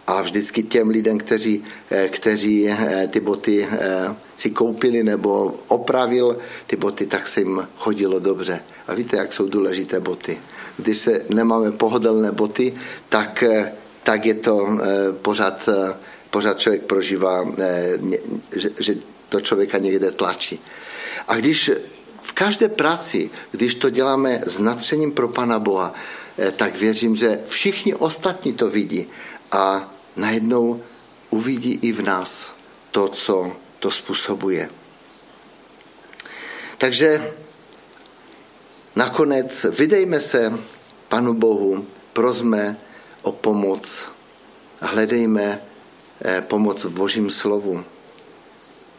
a 0.06 0.22
vždycky 0.22 0.62
těm 0.62 0.88
lidem, 0.88 1.18
kteří, 1.18 1.64
eh, 1.90 2.08
kteří 2.08 2.68
eh, 2.68 3.08
ty 3.10 3.20
boty 3.20 3.68
eh, 3.70 4.14
si 4.36 4.50
koupili 4.50 5.02
nebo 5.02 5.54
opravil 5.68 6.38
ty 6.66 6.76
boty, 6.76 7.06
tak 7.06 7.28
se 7.28 7.40
jim 7.40 7.68
chodilo 7.76 8.18
dobře. 8.18 8.60
A 8.86 8.94
víte, 8.94 9.16
jak 9.16 9.32
jsou 9.32 9.48
důležité 9.48 10.00
boty. 10.00 10.38
Když 10.76 10.98
se 10.98 11.24
nemáme 11.28 11.72
pohodlné 11.72 12.32
boty, 12.32 12.74
tak, 13.08 13.44
tak 14.02 14.26
je 14.26 14.34
to 14.34 14.68
pořád, 15.22 15.68
pořád 16.30 16.58
člověk 16.58 16.82
prožívá, 16.82 17.46
že, 18.56 18.70
že 18.80 18.94
to 19.28 19.40
člověka 19.40 19.78
někde 19.78 20.10
tlačí. 20.10 20.60
A 21.28 21.36
když 21.36 21.70
v 22.22 22.32
každé 22.32 22.68
práci, 22.68 23.30
když 23.50 23.74
to 23.74 23.90
děláme 23.90 24.42
s 24.46 24.58
natřením 24.58 25.12
pro 25.12 25.28
Pana 25.28 25.58
Boha, 25.58 25.94
tak 26.56 26.76
věřím, 26.76 27.16
že 27.16 27.40
všichni 27.46 27.94
ostatní 27.94 28.52
to 28.52 28.68
vidí 28.70 29.06
a 29.52 29.93
najednou 30.16 30.82
uvidí 31.30 31.78
i 31.82 31.92
v 31.92 32.02
nás 32.02 32.54
to, 32.90 33.08
co 33.08 33.56
to 33.78 33.90
způsobuje. 33.90 34.70
Takže 36.78 37.32
nakonec 38.96 39.66
vydejme 39.78 40.20
se 40.20 40.58
Panu 41.08 41.34
Bohu, 41.34 41.86
prozme 42.12 42.76
o 43.22 43.32
pomoc, 43.32 44.08
hledejme 44.80 45.60
eh, 46.24 46.40
pomoc 46.40 46.84
v 46.84 46.92
Božím 46.92 47.30
slovu. 47.30 47.84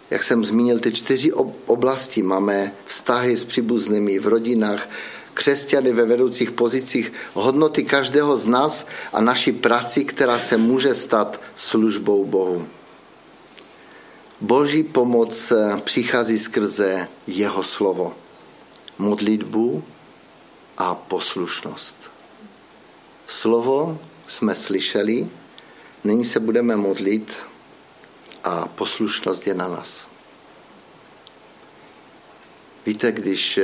Jak 0.10 0.24
jsem 0.24 0.46
zmínil, 0.46 0.80
ty 0.80 0.92
čtyři 0.92 1.34
oblasti 1.66 2.22
máme 2.22 2.72
vztahy 2.86 3.38
s 3.38 3.46
příbuznými 3.46 4.20
v 4.20 4.28
rodinách, 4.28 4.90
křesťany 5.36 5.94
ve 5.94 6.06
vedoucích 6.06 6.52
pozicích, 6.52 7.14
hodnoty 7.34 7.84
každého 7.84 8.38
z 8.38 8.48
nás 8.48 8.88
a 9.14 9.22
naší 9.22 9.52
práci, 9.52 10.06
která 10.06 10.40
se 10.40 10.58
může 10.58 10.96
stát 10.96 11.42
službou 11.56 12.26
Bohu. 12.26 12.68
Boží 14.42 14.84
pomoc 14.84 15.54
přichází 15.84 16.40
skrze 16.40 17.08
jeho 17.28 17.64
slovo, 17.64 18.16
modlitbu 18.98 19.84
a 20.78 20.96
poslušnost. 20.96 22.12
Slovo 23.28 24.00
jsme 24.28 24.56
slyšeli, 24.56 25.28
nyní 26.04 26.26
se 26.26 26.40
budeme 26.40 26.76
modlit 26.76 27.38
a 28.44 28.68
poslušnost 28.68 29.48
je 29.48 29.54
na 29.54 29.68
nás. 29.68 30.08
Víte, 32.86 33.12
když 33.12 33.60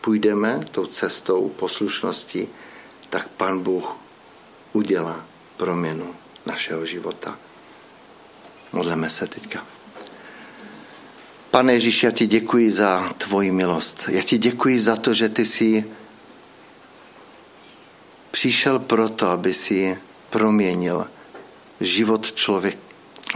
půjdeme 0.00 0.60
tou 0.70 0.86
cestou 0.86 1.48
poslušnosti, 1.48 2.48
tak 3.10 3.28
Pan 3.28 3.58
Bůh 3.58 3.96
udělá 4.72 5.24
proměnu 5.56 6.14
našeho 6.46 6.86
života. 6.86 7.38
Modleme 8.72 9.10
se 9.10 9.26
teďka. 9.26 9.66
Pane 11.50 11.72
Ježíši, 11.72 12.06
já 12.06 12.12
ti 12.12 12.26
děkuji 12.26 12.72
za 12.72 13.12
tvoji 13.18 13.50
milost. 13.50 14.04
Já 14.08 14.22
ti 14.22 14.38
děkuji 14.38 14.80
za 14.80 14.96
to, 14.96 15.14
že 15.14 15.28
ty 15.28 15.46
jsi 15.46 15.84
přišel 18.30 18.78
proto, 18.78 19.26
aby 19.26 19.54
si 19.54 19.98
proměnil 20.30 21.06
život 21.80 22.32
člověk, 22.32 22.78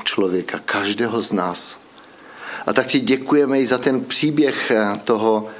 člověka, 0.05 0.59
každého 0.59 1.23
z 1.23 1.33
nás. 1.33 1.81
A 2.67 2.73
tak 2.73 2.87
ti 2.87 3.01
děkujeme 3.01 3.61
i 3.61 3.67
za 3.67 3.79
ten 3.79 4.05
příběh 4.05 4.73
toho 5.05 5.51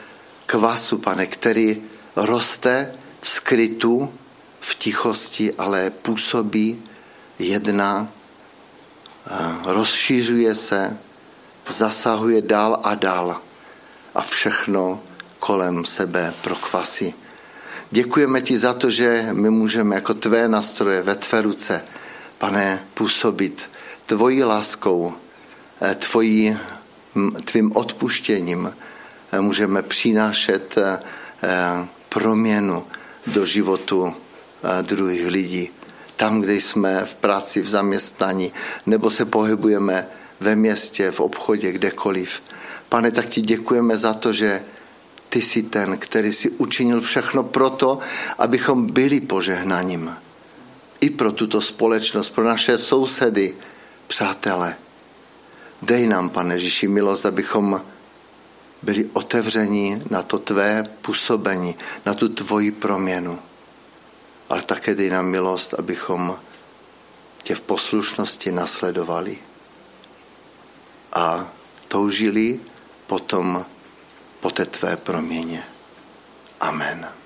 kvasu, 0.47 0.99
pane, 0.99 1.27
který 1.27 1.83
roste 2.17 2.95
v 3.21 3.29
skrytu, 3.29 4.13
v 4.61 4.75
tichosti, 4.75 5.53
ale 5.59 5.91
působí, 5.91 6.83
jedná, 7.39 8.09
rozšířuje 9.65 10.55
se, 10.55 10.99
zasahuje 11.69 12.43
dál 12.43 12.81
a 12.85 12.95
dál 12.95 13.41
a 14.15 14.23
všechno 14.23 15.01
kolem 15.39 15.85
sebe 15.85 16.35
prokvasí. 16.43 17.15
Děkujeme 17.91 18.41
ti 18.41 18.59
za 18.59 18.75
to, 18.75 18.91
že 18.91 19.29
my 19.33 19.51
můžeme 19.51 19.95
jako 19.95 20.15
tvé 20.15 20.49
nastroje 20.49 21.03
ve 21.03 21.15
tvé 21.15 21.43
ruce, 21.43 21.85
pane, 22.39 22.85
působit 22.95 23.71
tvojí 24.07 24.45
láskou, 24.45 25.15
eh, 25.83 25.95
tvojí, 25.95 26.57
tvým 27.45 27.77
odpuštěním. 27.77 28.75
Eh, 29.35 29.41
můžeme 29.41 29.83
přinášet 29.83 30.79
eh, 30.79 30.99
proměnu 32.09 32.87
do 33.27 33.47
životu 33.47 34.15
druhých 34.83 35.27
lidí. 35.27 35.71
Tam, 36.17 36.41
kde 36.41 36.55
jsme 36.55 37.05
v 37.05 37.15
práci, 37.15 37.61
v 37.61 37.69
zaměstnání, 37.69 38.53
nebo 38.87 39.11
se 39.11 39.25
pohybujeme 39.25 40.07
ve 40.41 40.57
městě, 40.57 41.11
v 41.11 41.21
obchodě, 41.21 41.73
kdekoliv. 41.73 42.43
Pane, 42.89 43.11
tak 43.11 43.27
ti 43.27 43.41
děkujeme 43.41 43.99
za 43.99 44.15
to, 44.15 44.33
že 44.33 44.63
ty 45.29 45.43
jsi 45.43 45.63
ten, 45.63 45.99
který 45.99 46.33
si 46.33 46.51
učinil 46.51 47.01
všechno 47.01 47.43
proto, 47.43 47.99
abychom 48.39 48.87
byli 48.87 49.21
požehnaním. 49.21 50.17
I 51.01 51.11
pro 51.11 51.33
tuto 51.33 51.61
společnost, 51.61 52.31
pro 52.31 52.45
naše 52.45 52.79
sousedy, 52.79 53.55
přátele. 54.07 54.77
Dej 55.83 56.07
nám, 56.07 56.31
pane 56.31 56.55
Ježíši, 56.55 56.89
milost, 56.89 57.27
abychom 57.27 57.81
byli 58.85 59.11
otevření 59.13 60.03
na 60.11 60.23
to 60.23 60.39
tvé 60.39 60.83
působení, 61.03 61.75
na 62.07 62.15
tu 62.15 62.29
tvoji 62.29 62.71
proměnu. 62.71 63.39
Ale 64.49 64.63
také 64.63 64.95
dej 64.95 65.11
nám 65.11 65.27
milost, 65.27 65.75
abychom 65.75 66.39
tě 67.43 67.55
v 67.55 67.61
poslušnosti 67.61 68.53
nasledovali 68.53 69.39
a 71.13 71.49
toužili 71.89 72.61
potom 73.07 73.65
po 74.41 74.51
té 74.51 74.65
tvé 74.65 74.97
proměně. 74.97 75.65
Amen. 76.61 77.24